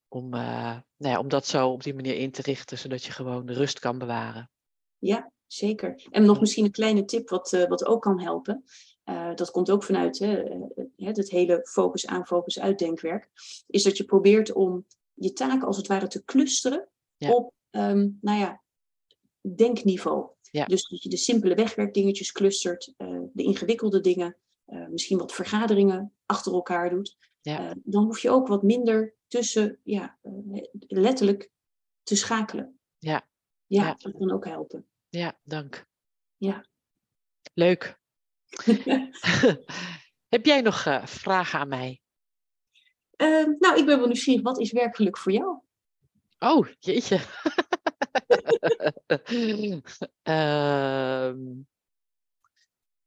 Om, 0.08 0.28
nou 0.28 0.82
ja, 0.96 1.18
om 1.18 1.28
dat 1.28 1.46
zo 1.46 1.68
op 1.68 1.82
die 1.82 1.94
manier 1.94 2.14
in 2.14 2.30
te 2.30 2.42
richten, 2.42 2.78
zodat 2.78 3.04
je 3.04 3.12
gewoon 3.12 3.46
de 3.46 3.52
rust 3.52 3.78
kan 3.78 3.98
bewaren. 3.98 4.50
Ja, 4.98 5.32
zeker. 5.46 6.06
En 6.10 6.24
nog 6.24 6.40
misschien 6.40 6.64
een 6.64 6.70
kleine 6.70 7.04
tip 7.04 7.28
wat, 7.28 7.50
wat 7.68 7.86
ook 7.86 8.02
kan 8.02 8.20
helpen. 8.20 8.64
uh, 9.04 9.34
dat 9.34 9.50
komt 9.50 9.70
ook 9.70 9.82
vanuit 9.82 10.18
hè, 10.18 10.42
het 10.96 11.30
hele 11.30 11.66
focus 11.68 12.06
aan, 12.06 12.26
focus 12.26 12.60
uit 12.60 12.78
denkwerk, 12.78 13.30
is 13.66 13.82
dat 13.82 13.96
je 13.96 14.04
probeert 14.04 14.52
om 14.52 14.86
je 15.14 15.32
taken 15.32 15.66
als 15.66 15.76
het 15.76 15.86
ware 15.86 16.06
te 16.06 16.24
clusteren 16.24 16.88
op, 17.18 17.52
um, 17.70 18.18
nou 18.20 18.38
ja, 18.38 18.62
denkniveau. 19.40 20.33
Dus 20.62 20.88
dat 20.88 21.02
je 21.02 21.08
de 21.08 21.16
simpele 21.16 21.54
wegwerkdingetjes 21.54 22.32
clustert, 22.32 22.94
uh, 22.98 23.20
de 23.32 23.42
ingewikkelde 23.42 24.00
dingen, 24.00 24.36
uh, 24.66 24.88
misschien 24.88 25.18
wat 25.18 25.32
vergaderingen 25.32 26.12
achter 26.26 26.52
elkaar 26.52 26.90
doet. 26.90 27.16
Uh, 27.42 27.70
dan 27.84 28.04
hoef 28.04 28.18
je 28.18 28.30
ook 28.30 28.48
wat 28.48 28.62
minder 28.62 29.14
tussen, 29.28 29.80
ja, 29.82 30.18
letterlijk 30.86 31.50
te 32.02 32.16
schakelen. 32.16 32.78
Ja. 32.98 33.28
ja. 33.66 33.86
Ja, 33.86 33.94
dat 33.98 34.12
kan 34.12 34.32
ook 34.32 34.44
helpen. 34.44 34.86
Ja, 35.08 35.38
dank. 35.42 35.86
Ja. 36.36 36.64
Leuk. 37.54 38.00
Heb 40.34 40.44
jij 40.44 40.60
nog 40.60 41.00
vragen 41.04 41.58
aan 41.58 41.68
mij? 41.68 42.02
Ehm, 43.16 43.54
nou, 43.58 43.78
ik 43.78 43.86
ben 43.86 43.98
wel 43.98 44.06
nieuwsgierig. 44.06 44.42
Wat 44.42 44.58
is 44.58 44.72
werkgeluk 44.72 45.18
voor 45.18 45.32
jou? 45.32 45.58
Oh, 46.38 46.68
jeetje. 46.78 47.20
uh, 50.24 51.32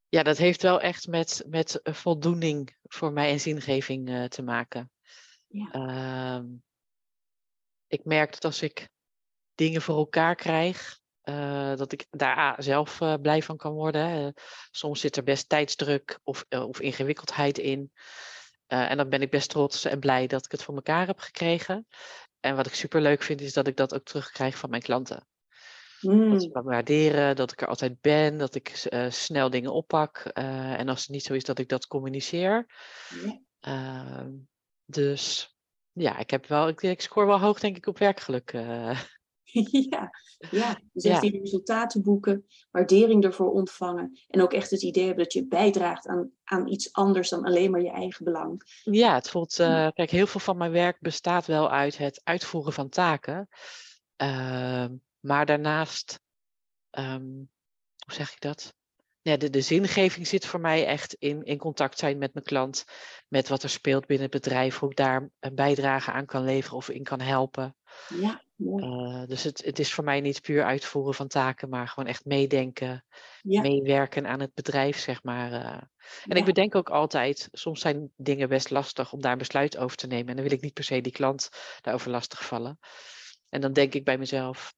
ja, 0.09 0.23
dat 0.23 0.37
heeft 0.37 0.61
wel 0.61 0.81
echt 0.81 1.07
met, 1.07 1.43
met 1.47 1.79
voldoening 1.83 2.77
voor 2.83 3.11
mij 3.11 3.31
en 3.31 3.39
zingeving 3.39 4.09
uh, 4.09 4.25
te 4.25 4.41
maken. 4.41 4.91
Ja. 5.47 5.75
Uh, 5.75 6.43
ik 7.87 8.05
merk 8.05 8.31
dat 8.31 8.45
als 8.45 8.61
ik 8.61 8.89
dingen 9.55 9.81
voor 9.81 9.97
elkaar 9.97 10.35
krijg, 10.35 10.99
uh, 11.23 11.75
dat 11.75 11.91
ik 11.91 12.05
daar 12.09 12.63
zelf 12.63 13.01
uh, 13.01 13.13
blij 13.21 13.41
van 13.41 13.57
kan 13.57 13.73
worden. 13.73 14.33
soms 14.71 14.99
zit 14.99 15.15
er 15.15 15.23
best 15.23 15.49
tijdsdruk 15.49 16.19
of, 16.23 16.45
of 16.49 16.79
ingewikkeldheid 16.79 17.57
in. 17.57 17.91
en 18.67 18.97
dan 18.97 19.09
ben 19.09 19.21
ik 19.21 19.29
best 19.29 19.49
trots 19.49 19.85
en 19.85 19.99
blij 19.99 20.27
dat 20.27 20.45
ik 20.45 20.51
het 20.51 20.63
voor 20.63 20.75
elkaar 20.75 21.07
heb 21.07 21.19
gekregen. 21.19 21.87
En 22.47 22.55
wat 22.55 22.65
ik 22.65 22.73
super 22.73 23.01
leuk 23.01 23.23
vind, 23.23 23.41
is 23.41 23.53
dat 23.53 23.67
ik 23.67 23.75
dat 23.75 23.93
ook 23.93 24.03
terugkrijg 24.03 24.57
van 24.57 24.69
mijn 24.69 24.81
klanten. 24.81 25.27
Mm. 26.01 26.31
Dat 26.31 26.41
ze 26.41 26.49
me 26.53 26.61
waarderen, 26.63 27.35
dat 27.35 27.51
ik 27.51 27.61
er 27.61 27.67
altijd 27.67 28.01
ben, 28.01 28.37
dat 28.37 28.55
ik 28.55 28.87
uh, 28.89 29.09
snel 29.09 29.49
dingen 29.49 29.73
oppak. 29.73 30.31
Uh, 30.33 30.79
en 30.79 30.89
als 30.89 31.01
het 31.01 31.09
niet 31.09 31.23
zo 31.23 31.33
is, 31.33 31.43
dat 31.43 31.59
ik 31.59 31.69
dat 31.69 31.87
communiceer. 31.87 32.65
Uh, 33.67 34.25
dus 34.85 35.55
ja, 35.91 36.17
ik 36.17 36.29
heb 36.29 36.45
wel, 36.45 36.67
ik, 36.67 36.81
ik 36.81 37.01
scoor 37.01 37.25
wel 37.25 37.39
hoog 37.39 37.59
denk 37.59 37.77
ik 37.77 37.87
op 37.87 37.97
werkgeluk. 37.97 38.53
Eh. 38.53 38.99
ja, 39.89 40.09
ja, 40.51 40.79
dus 40.93 41.19
die 41.19 41.39
resultaten 41.39 42.03
boeken, 42.03 42.45
waardering 42.71 43.23
ervoor 43.23 43.51
ontvangen. 43.51 44.19
En 44.27 44.41
ook 44.41 44.53
echt 44.53 44.71
het 44.71 44.83
idee 44.83 45.05
hebben 45.05 45.23
dat 45.23 45.33
je 45.33 45.47
bijdraagt 45.47 46.07
aan, 46.07 46.31
aan 46.43 46.67
iets 46.67 46.93
anders 46.93 47.29
dan 47.29 47.43
alleen 47.43 47.71
maar 47.71 47.81
je 47.81 47.91
eigen 47.91 48.25
belang. 48.25 48.61
Ja, 48.83 49.13
het 49.13 49.29
voelt, 49.29 49.53
kijk, 49.93 50.09
heel 50.09 50.27
veel 50.27 50.39
van 50.39 50.57
mijn 50.57 50.71
werk 50.71 50.99
bestaat 50.99 51.45
wel 51.45 51.71
uit 51.71 51.97
het 51.97 52.21
uitvoeren 52.23 52.73
van 52.73 52.89
taken. 52.89 53.47
Ehm, 54.15 54.95
maar 55.19 55.45
daarnaast, 55.45 56.19
um, 56.91 57.49
hoe 58.05 58.13
zeg 58.13 58.31
ik 58.31 58.41
dat? 58.41 58.75
Ja, 59.27 59.37
de, 59.37 59.49
de 59.49 59.61
zingeving 59.61 60.27
zit 60.27 60.45
voor 60.45 60.59
mij 60.59 60.85
echt 60.85 61.13
in, 61.13 61.43
in 61.43 61.57
contact 61.57 61.99
zijn 61.99 62.17
met 62.17 62.33
mijn 62.33 62.45
klant, 62.45 62.85
met 63.27 63.47
wat 63.47 63.63
er 63.63 63.69
speelt 63.69 64.05
binnen 64.05 64.29
het 64.31 64.41
bedrijf, 64.41 64.77
hoe 64.77 64.89
ik 64.89 64.95
daar 64.95 65.29
een 65.39 65.55
bijdrage 65.55 66.11
aan 66.11 66.25
kan 66.25 66.43
leveren 66.43 66.77
of 66.77 66.89
in 66.89 67.03
kan 67.03 67.19
helpen. 67.19 67.75
Ja, 68.07 68.43
mooi. 68.55 68.85
Uh, 68.85 69.27
dus 69.27 69.43
het, 69.43 69.65
het 69.65 69.79
is 69.79 69.93
voor 69.93 70.03
mij 70.03 70.21
niet 70.21 70.41
puur 70.41 70.63
uitvoeren 70.63 71.13
van 71.13 71.27
taken, 71.27 71.69
maar 71.69 71.87
gewoon 71.87 72.09
echt 72.09 72.25
meedenken, 72.25 73.05
ja. 73.41 73.61
meewerken 73.61 74.27
aan 74.27 74.39
het 74.39 74.53
bedrijf, 74.53 74.97
zeg 74.97 75.23
maar. 75.23 75.51
Uh. 75.51 75.65
En 75.65 75.89
ja. 76.23 76.35
ik 76.35 76.45
bedenk 76.45 76.75
ook 76.75 76.89
altijd, 76.89 77.49
soms 77.51 77.81
zijn 77.81 78.11
dingen 78.15 78.49
best 78.49 78.69
lastig 78.69 79.13
om 79.13 79.21
daar 79.21 79.31
een 79.31 79.37
besluit 79.37 79.77
over 79.77 79.97
te 79.97 80.07
nemen. 80.07 80.27
En 80.27 80.35
dan 80.35 80.45
wil 80.45 80.53
ik 80.53 80.61
niet 80.61 80.73
per 80.73 80.83
se 80.83 81.01
die 81.01 81.11
klant 81.11 81.49
daarover 81.81 82.11
lastig 82.11 82.45
vallen. 82.45 82.79
En 83.49 83.61
dan 83.61 83.73
denk 83.73 83.93
ik 83.93 84.03
bij 84.03 84.17
mezelf, 84.17 84.73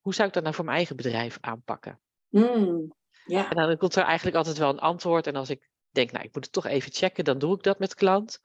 hoe 0.00 0.14
zou 0.14 0.28
ik 0.28 0.34
dat 0.34 0.42
nou 0.42 0.54
voor 0.54 0.64
mijn 0.64 0.76
eigen 0.76 0.96
bedrijf 0.96 1.38
aanpakken? 1.40 2.00
Mm, 2.28 2.96
ja. 3.28 3.50
En 3.50 3.56
dan 3.56 3.76
komt 3.76 3.96
er 3.96 4.02
eigenlijk 4.02 4.36
altijd 4.36 4.58
wel 4.58 4.68
een 4.68 4.78
antwoord. 4.78 5.26
En 5.26 5.36
als 5.36 5.50
ik 5.50 5.70
denk, 5.90 6.12
nou, 6.12 6.24
ik 6.24 6.34
moet 6.34 6.44
het 6.44 6.52
toch 6.52 6.66
even 6.66 6.92
checken, 6.92 7.24
dan 7.24 7.38
doe 7.38 7.54
ik 7.54 7.62
dat 7.62 7.78
met 7.78 7.94
klant. 7.94 8.40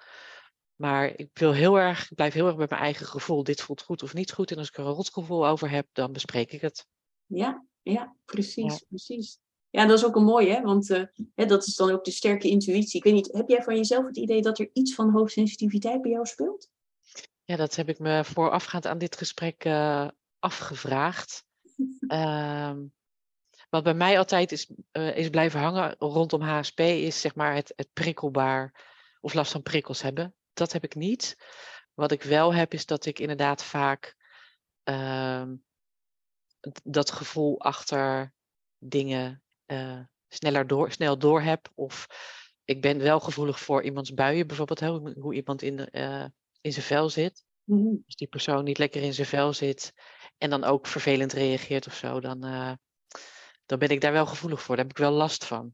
Maar 0.76 1.14
ik 1.16 1.30
wil 1.34 1.54
heel 1.54 1.80
erg, 1.80 2.10
ik 2.10 2.16
blijf 2.16 2.34
heel 2.34 2.48
erg 2.48 2.56
met 2.56 2.70
mijn 2.70 2.82
eigen 2.82 3.06
gevoel. 3.06 3.44
Dit 3.44 3.62
voelt 3.62 3.82
goed 3.82 4.04
of 4.04 4.14
niet 4.14 4.32
goed. 4.32 4.52
En 4.52 4.58
als 4.58 4.68
ik 4.68 4.78
er 4.78 4.86
een 4.86 4.92
rotgevoel 4.92 5.48
over 5.48 5.70
heb, 5.70 5.88
dan 5.92 6.12
bespreek 6.12 6.52
ik 6.52 6.62
het. 6.62 6.88
Ja, 7.26 7.66
ja, 7.82 8.16
precies, 8.26 8.74
ja. 8.74 8.86
precies. 8.88 9.40
Ja, 9.70 9.86
dat 9.86 9.98
is 9.98 10.06
ook 10.06 10.16
een 10.16 10.24
mooie, 10.24 10.54
hè? 10.54 10.62
want 10.62 10.90
uh, 10.90 11.04
hè, 11.36 11.46
dat 11.46 11.68
is 11.68 11.76
dan 11.76 11.92
ook 11.92 12.04
de 12.04 12.12
sterke 12.12 12.50
intuïtie. 12.50 12.98
Ik 12.98 13.04
weet 13.04 13.14
niet, 13.14 13.32
heb 13.32 13.50
jij 13.50 13.64
van 13.64 13.76
jezelf 13.76 14.06
het 14.06 14.18
idee 14.18 14.42
dat 14.42 14.60
er 14.60 14.70
iets 14.74 14.96
van 14.96 15.10
hoogsensitiviteit 15.10 16.02
bij 16.02 16.12
jou 16.12 16.26
speelt? 16.26 16.70
Ja, 17.44 17.56
dat 17.56 17.76
heb 17.76 17.90
ik 17.90 18.00
me 18.00 18.24
voorafgaand 18.24 18.86
aan 18.86 18.98
dit 18.98 19.18
gesprek 19.18 19.66
uh, 19.66 20.08
afgevraagd. 20.40 21.46
Um, 22.08 22.94
wat 23.74 23.84
bij 23.84 23.94
mij 23.94 24.18
altijd 24.18 24.52
is, 24.52 24.72
uh, 24.92 25.18
is 25.18 25.30
blijven 25.30 25.60
hangen 25.60 25.96
rondom 26.00 26.42
HSP, 26.42 26.80
is 26.80 27.22
zeg 27.22 27.36
maar 27.36 27.56
het, 27.56 27.74
het 27.76 27.90
prikkelbaar 27.94 28.86
of 29.22 29.34
last 29.34 29.52
van 29.52 29.62
prikkels 29.62 30.02
hebben. 30.02 30.36
Dat 30.54 30.72
heb 30.72 30.84
ik 30.84 30.96
niet. 30.96 31.38
Wat 31.94 32.12
ik 32.12 32.24
wel 32.24 32.54
heb, 32.54 32.74
is 32.74 32.86
dat 32.86 33.06
ik 33.06 33.20
inderdaad 33.20 33.64
vaak 33.64 34.16
uh, 34.84 35.44
dat 36.84 37.12
gevoel 37.12 37.60
achter 37.60 38.34
dingen 38.78 39.44
uh, 39.66 40.00
sneller 40.28 40.68
door, 40.68 40.92
snel 40.92 41.18
door 41.18 41.42
heb. 41.42 41.72
Of 41.76 42.08
ik 42.64 42.82
ben 42.82 42.98
wel 42.98 43.20
gevoelig 43.20 43.60
voor 43.60 43.84
iemands 43.84 44.14
buien, 44.14 44.48
bijvoorbeeld 44.48 44.80
hoe, 44.80 45.16
hoe 45.20 45.34
iemand 45.34 45.62
in, 45.62 45.88
uh, 45.92 46.26
in 46.62 46.74
zijn 46.74 46.86
vel 46.86 47.10
zit. 47.10 47.46
Mm 47.64 47.78
-hmm. 47.78 48.04
Als 48.06 48.16
die 48.16 48.28
persoon 48.28 48.64
niet 48.64 48.78
lekker 48.78 49.02
in 49.02 49.14
zijn 49.14 49.28
vel 49.28 49.54
zit 49.54 49.94
en 50.38 50.50
dan 50.50 50.64
ook 50.64 50.88
vervelend 50.88 51.34
reageert 51.34 51.88
of 51.88 51.96
zo, 51.96 52.20
dan, 52.20 52.78
dan 53.66 53.80
ben 53.80 53.90
ik 53.90 54.02
daar 54.02 54.12
wel 54.12 54.26
gevoelig 54.26 54.62
voor. 54.62 54.76
Daar 54.76 54.86
heb 54.86 54.94
ik 54.94 55.02
wel 55.02 55.12
last 55.12 55.46
van. 55.46 55.74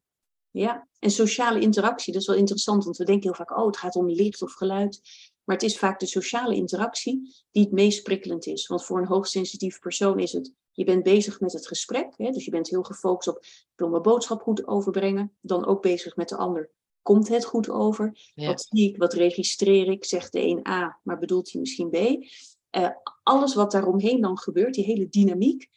Ja, 0.51 0.87
en 0.99 1.11
sociale 1.11 1.59
interactie, 1.59 2.13
dat 2.13 2.21
is 2.21 2.27
wel 2.27 2.37
interessant, 2.37 2.83
want 2.83 2.97
we 2.97 3.05
denken 3.05 3.23
heel 3.23 3.45
vaak, 3.45 3.57
oh, 3.57 3.65
het 3.65 3.77
gaat 3.77 3.95
om 3.95 4.09
licht 4.09 4.41
of 4.41 4.53
geluid. 4.53 5.01
Maar 5.43 5.55
het 5.55 5.65
is 5.65 5.77
vaak 5.77 5.99
de 5.99 6.05
sociale 6.05 6.55
interactie 6.55 7.45
die 7.51 7.63
het 7.63 7.71
meest 7.71 8.03
prikkelend 8.03 8.45
is. 8.45 8.67
Want 8.67 8.85
voor 8.85 8.99
een 8.99 9.07
hoogsensitief 9.07 9.79
persoon 9.79 10.19
is 10.19 10.31
het, 10.31 10.53
je 10.71 10.83
bent 10.83 11.03
bezig 11.03 11.39
met 11.39 11.53
het 11.53 11.67
gesprek, 11.67 12.13
hè, 12.17 12.31
dus 12.31 12.45
je 12.45 12.51
bent 12.51 12.69
heel 12.69 12.83
gefocust 12.83 13.27
op, 13.27 13.37
ik 13.43 13.73
wil 13.75 13.89
mijn 13.89 14.01
boodschap 14.01 14.41
goed 14.41 14.67
overbrengen, 14.67 15.37
dan 15.41 15.65
ook 15.65 15.81
bezig 15.81 16.15
met 16.15 16.29
de 16.29 16.37
ander. 16.37 16.71
Komt 17.01 17.27
het 17.27 17.45
goed 17.45 17.69
over? 17.69 18.31
Ja. 18.33 18.47
Wat 18.47 18.67
zie 18.69 18.89
ik, 18.89 18.97
wat 18.97 19.13
registreer 19.13 19.87
ik? 19.87 20.05
Zegt 20.05 20.31
de 20.31 20.41
een 20.41 20.67
A, 20.67 20.99
maar 21.03 21.19
bedoelt 21.19 21.51
hij 21.51 21.61
misschien 21.61 21.89
B? 21.89 21.95
Uh, 21.95 22.89
alles 23.23 23.55
wat 23.55 23.71
daaromheen 23.71 24.21
dan 24.21 24.37
gebeurt, 24.37 24.73
die 24.73 24.83
hele 24.83 25.09
dynamiek, 25.09 25.67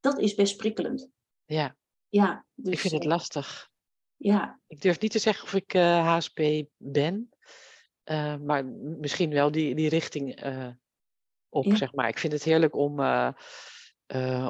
dat 0.00 0.18
is 0.18 0.34
best 0.34 0.56
prikkelend. 0.56 1.08
Ja. 1.46 1.76
Ja. 2.08 2.44
Dus, 2.54 2.72
ik 2.72 2.78
vind 2.78 2.92
het 2.92 3.04
lastig. 3.04 3.70
Ja. 4.16 4.60
Ik 4.66 4.80
durf 4.80 5.00
niet 5.00 5.10
te 5.10 5.18
zeggen 5.18 5.44
of 5.44 5.54
ik 5.54 5.74
uh, 5.74 6.14
HSP 6.14 6.40
ben, 6.76 7.28
uh, 8.04 8.36
maar 8.36 8.64
misschien 9.00 9.30
wel 9.30 9.50
die, 9.50 9.74
die 9.74 9.88
richting 9.88 10.44
op, 11.48 11.64
ja. 11.64 11.76
zeg 11.76 11.92
maar. 11.92 12.08
Ik 12.08 12.18
vind 12.18 12.32
het 12.32 12.42
heerlijk 12.42 12.76
om, 12.76 13.00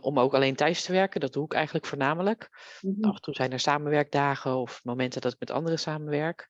om 0.01 0.19
ook 0.19 0.35
alleen 0.35 0.57
thuis 0.57 0.85
te 0.85 0.93
werken. 0.93 1.21
Dat 1.21 1.33
doe 1.33 1.45
ik 1.45 1.53
eigenlijk 1.53 1.87
voornamelijk. 1.87 2.49
Mm 2.81 2.95
-hmm. 2.95 3.05
Af 3.05 3.15
en 3.15 3.21
toe 3.21 3.35
zijn 3.35 3.53
er 3.53 3.61
samenwerkdagen 3.61 4.57
of 4.57 4.85
momenten 4.85 5.21
dat 5.21 5.33
ik 5.33 5.41
met 5.41 5.51
anderen 5.51 5.79
samenwerk. 5.79 6.49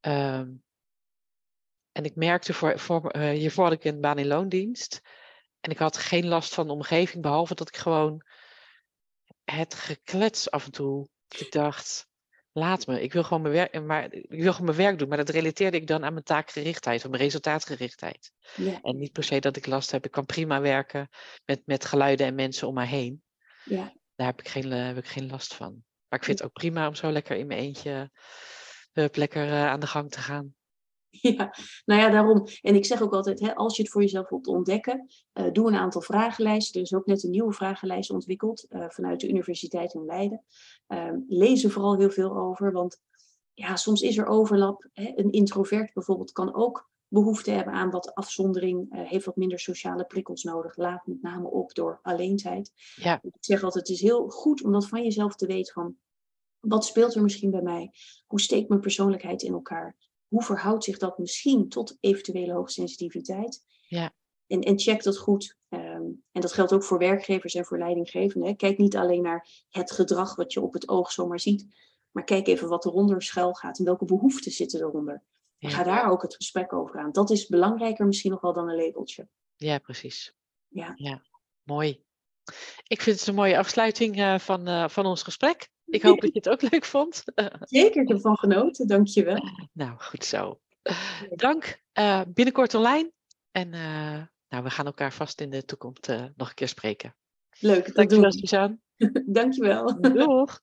Um, 0.00 0.62
en 1.92 2.04
ik 2.04 2.16
merkte, 2.16 2.54
voor, 2.54 2.78
voor, 2.78 3.16
hiervoor 3.18 3.64
had 3.64 3.72
ik 3.72 3.84
een 3.84 4.00
baan 4.00 4.18
in 4.18 4.26
loondienst. 4.26 5.00
En 5.60 5.70
ik 5.70 5.78
had 5.78 5.96
geen 5.96 6.26
last 6.26 6.54
van 6.54 6.66
de 6.66 6.72
omgeving, 6.72 7.22
behalve 7.22 7.54
dat 7.54 7.68
ik 7.68 7.76
gewoon 7.76 8.22
het 9.52 9.74
geklets 9.74 10.50
af 10.50 10.64
en 10.64 10.72
toe. 10.72 11.08
Ik 11.38 11.52
dacht, 11.52 12.08
laat 12.52 12.86
me, 12.86 13.02
ik 13.02 13.12
wil 13.12 13.22
gewoon 13.22 13.42
mijn 13.42 13.54
werk, 13.54 13.82
maar, 13.82 14.12
ik 14.12 14.42
wil 14.42 14.52
gewoon 14.52 14.66
mijn 14.66 14.78
werk 14.78 14.98
doen. 14.98 15.08
Maar 15.08 15.18
dat 15.18 15.28
relateerde 15.28 15.76
ik 15.76 15.86
dan 15.86 16.04
aan 16.04 16.12
mijn 16.12 16.24
taakgerichtheid, 16.24 17.04
of 17.04 17.10
mijn 17.10 17.22
resultaatgerichtheid. 17.22 18.32
Ja. 18.56 18.80
En 18.82 18.98
niet 18.98 19.12
per 19.12 19.24
se 19.24 19.38
dat 19.38 19.56
ik 19.56 19.66
last 19.66 19.90
heb. 19.90 20.04
Ik 20.04 20.10
kan 20.10 20.26
prima 20.26 20.60
werken 20.60 21.08
met, 21.44 21.62
met 21.64 21.84
geluiden 21.84 22.26
en 22.26 22.34
mensen 22.34 22.68
om 22.68 22.74
mij 22.74 22.86
heen. 22.86 23.22
Ja. 23.64 23.92
Daar 24.14 24.26
heb 24.26 24.40
ik, 24.40 24.48
geen, 24.48 24.70
heb 24.70 24.96
ik 24.96 25.06
geen 25.06 25.30
last 25.30 25.54
van. 25.54 25.84
Maar 26.08 26.18
ik 26.18 26.24
vind 26.24 26.38
het 26.38 26.48
ook 26.48 26.54
prima 26.54 26.88
om 26.88 26.94
zo 26.94 27.10
lekker 27.10 27.36
in 27.36 27.46
mijn 27.46 27.60
eentje 27.60 28.10
hup, 28.92 29.16
lekker 29.16 29.46
uh, 29.46 29.66
aan 29.66 29.80
de 29.80 29.86
gang 29.86 30.10
te 30.10 30.18
gaan. 30.18 30.54
Ja, 31.20 31.54
nou 31.84 32.00
ja, 32.00 32.10
daarom. 32.10 32.46
En 32.62 32.74
ik 32.74 32.84
zeg 32.84 33.02
ook 33.02 33.12
altijd, 33.12 33.40
hè, 33.40 33.54
als 33.54 33.76
je 33.76 33.82
het 33.82 33.90
voor 33.90 34.02
jezelf 34.02 34.28
wilt 34.28 34.46
ontdekken, 34.46 35.06
uh, 35.34 35.52
doe 35.52 35.68
een 35.68 35.76
aantal 35.76 36.00
vragenlijsten. 36.00 36.80
Er 36.80 36.86
is 36.86 36.94
ook 36.94 37.06
net 37.06 37.24
een 37.24 37.30
nieuwe 37.30 37.52
vragenlijst 37.52 38.10
ontwikkeld 38.10 38.66
uh, 38.68 38.84
vanuit 38.88 39.20
de 39.20 39.28
Universiteit 39.28 39.94
in 39.94 40.04
Leiden. 40.04 40.44
Uh, 40.88 41.12
lees 41.28 41.64
er 41.64 41.70
vooral 41.70 41.98
heel 41.98 42.10
veel 42.10 42.36
over, 42.36 42.72
want 42.72 43.00
ja, 43.54 43.76
soms 43.76 44.00
is 44.00 44.18
er 44.18 44.26
overlap. 44.26 44.88
Hè. 44.92 45.12
Een 45.14 45.32
introvert 45.32 45.92
bijvoorbeeld 45.92 46.32
kan 46.32 46.54
ook 46.54 46.90
behoefte 47.08 47.50
hebben 47.50 47.74
aan 47.74 47.90
wat 47.90 48.14
afzondering, 48.14 48.86
heeft 49.08 49.24
wat 49.24 49.36
minder 49.36 49.58
sociale 49.58 50.04
prikkels 50.04 50.42
nodig. 50.42 50.76
Laat 50.76 51.06
met 51.06 51.22
name 51.22 51.48
op 51.50 51.74
door 51.74 51.98
alleenheid. 52.02 52.72
Ja. 52.94 53.18
Ik 53.22 53.32
zeg 53.40 53.62
altijd, 53.62 53.88
het 53.88 53.96
is 53.96 54.02
heel 54.02 54.28
goed 54.28 54.62
om 54.62 54.72
dat 54.72 54.88
van 54.88 55.02
jezelf 55.02 55.34
te 55.34 55.46
weten 55.46 55.72
van, 55.72 55.96
Wat 56.60 56.84
speelt 56.84 57.14
er 57.14 57.22
misschien 57.22 57.50
bij 57.50 57.62
mij? 57.62 57.90
Hoe 58.26 58.40
steekt 58.40 58.68
mijn 58.68 58.80
persoonlijkheid 58.80 59.42
in 59.42 59.52
elkaar? 59.52 59.96
Hoe 60.28 60.42
verhoudt 60.42 60.84
zich 60.84 60.98
dat 60.98 61.18
misschien 61.18 61.68
tot 61.68 61.96
eventuele 62.00 62.52
hoogsensitiviteit? 62.52 63.64
Ja. 63.88 64.14
En, 64.46 64.60
en 64.60 64.78
check 64.78 65.02
dat 65.02 65.18
goed. 65.18 65.56
Ehm, 65.68 66.02
en 66.32 66.40
dat 66.40 66.52
geldt 66.52 66.72
ook 66.72 66.84
voor 66.84 66.98
werkgevers 66.98 67.54
en 67.54 67.64
voor 67.64 67.78
leidinggevenden. 67.78 68.56
Kijk 68.56 68.78
niet 68.78 68.96
alleen 68.96 69.22
naar 69.22 69.48
het 69.68 69.90
gedrag 69.90 70.36
wat 70.36 70.52
je 70.52 70.60
op 70.60 70.72
het 70.72 70.88
oog 70.88 71.12
zomaar 71.12 71.40
ziet. 71.40 71.66
Maar 72.10 72.24
kijk 72.24 72.46
even 72.46 72.68
wat 72.68 72.84
eronder 72.84 73.22
schuil 73.22 73.54
gaat 73.54 73.78
en 73.78 73.84
welke 73.84 74.04
behoeften 74.04 74.52
zitten 74.52 74.80
eronder. 74.80 75.22
En 75.58 75.70
ga 75.70 75.82
daar 75.82 76.10
ook 76.10 76.22
het 76.22 76.34
gesprek 76.34 76.72
over 76.72 77.00
aan. 77.00 77.12
Dat 77.12 77.30
is 77.30 77.46
belangrijker 77.46 78.06
misschien 78.06 78.30
nog 78.30 78.40
wel 78.40 78.52
dan 78.52 78.68
een 78.68 78.76
labeltje. 78.76 79.28
Ja, 79.56 79.78
precies. 79.78 80.34
Ja. 80.68 80.92
ja. 80.96 81.22
Mooi. 81.62 82.04
Ik 82.86 83.02
vind 83.02 83.18
het 83.18 83.28
een 83.28 83.34
mooie 83.34 83.58
afsluiting 83.58 84.18
uh, 84.18 84.38
van, 84.38 84.68
uh, 84.68 84.88
van 84.88 85.06
ons 85.06 85.22
gesprek. 85.22 85.70
Ik 85.90 86.02
hoop 86.02 86.20
dat 86.20 86.32
je 86.32 86.38
het 86.38 86.48
ook 86.48 86.70
leuk 86.70 86.84
vond. 86.84 87.22
Zeker, 87.60 88.02
ik 88.02 88.08
heb 88.08 88.16
ervan 88.16 88.36
genoten. 88.36 88.86
Dank 88.86 89.06
je 89.06 89.24
wel. 89.24 89.42
Nou, 89.72 89.98
goed 89.98 90.24
zo. 90.24 90.60
Dank. 91.30 91.80
Uh, 91.98 92.20
binnenkort 92.28 92.74
online. 92.74 93.12
En 93.50 93.70
nou, 94.48 94.62
we 94.62 94.70
gaan 94.70 94.86
elkaar 94.86 95.12
vast 95.12 95.40
in 95.40 95.50
de 95.50 95.64
toekomst 95.64 96.08
nog 96.36 96.48
een 96.48 96.54
keer 96.54 96.68
spreken. 96.68 97.14
Leuk, 97.60 97.94
Dankjewel, 97.94 98.32
Suzanne. 98.32 98.78
Dankjewel. 99.26 100.00
Doeg. 100.00 100.60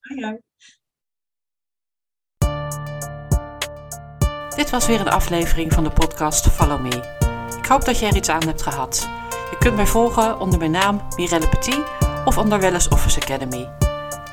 Dit 4.55 4.69
was 4.69 4.87
weer 4.87 4.99
een 4.99 5.07
aflevering 5.07 5.73
van 5.73 5.83
de 5.83 5.91
podcast 5.91 6.47
Follow 6.47 6.81
Me. 6.81 7.23
Ik 7.57 7.65
hoop 7.65 7.85
dat 7.85 7.99
je 7.99 8.05
er 8.05 8.15
iets 8.15 8.29
aan 8.29 8.47
hebt 8.47 8.61
gehad. 8.61 9.09
Je 9.51 9.57
kunt 9.59 9.75
mij 9.75 9.87
volgen 9.87 10.39
onder 10.39 10.59
mijn 10.59 10.71
naam 10.71 11.01
Mirelle 11.15 11.49
Petit 11.49 11.83
of 12.25 12.37
onder 12.37 12.59
Wellness 12.59 12.87
Office 12.87 13.21
Academy. 13.21 13.84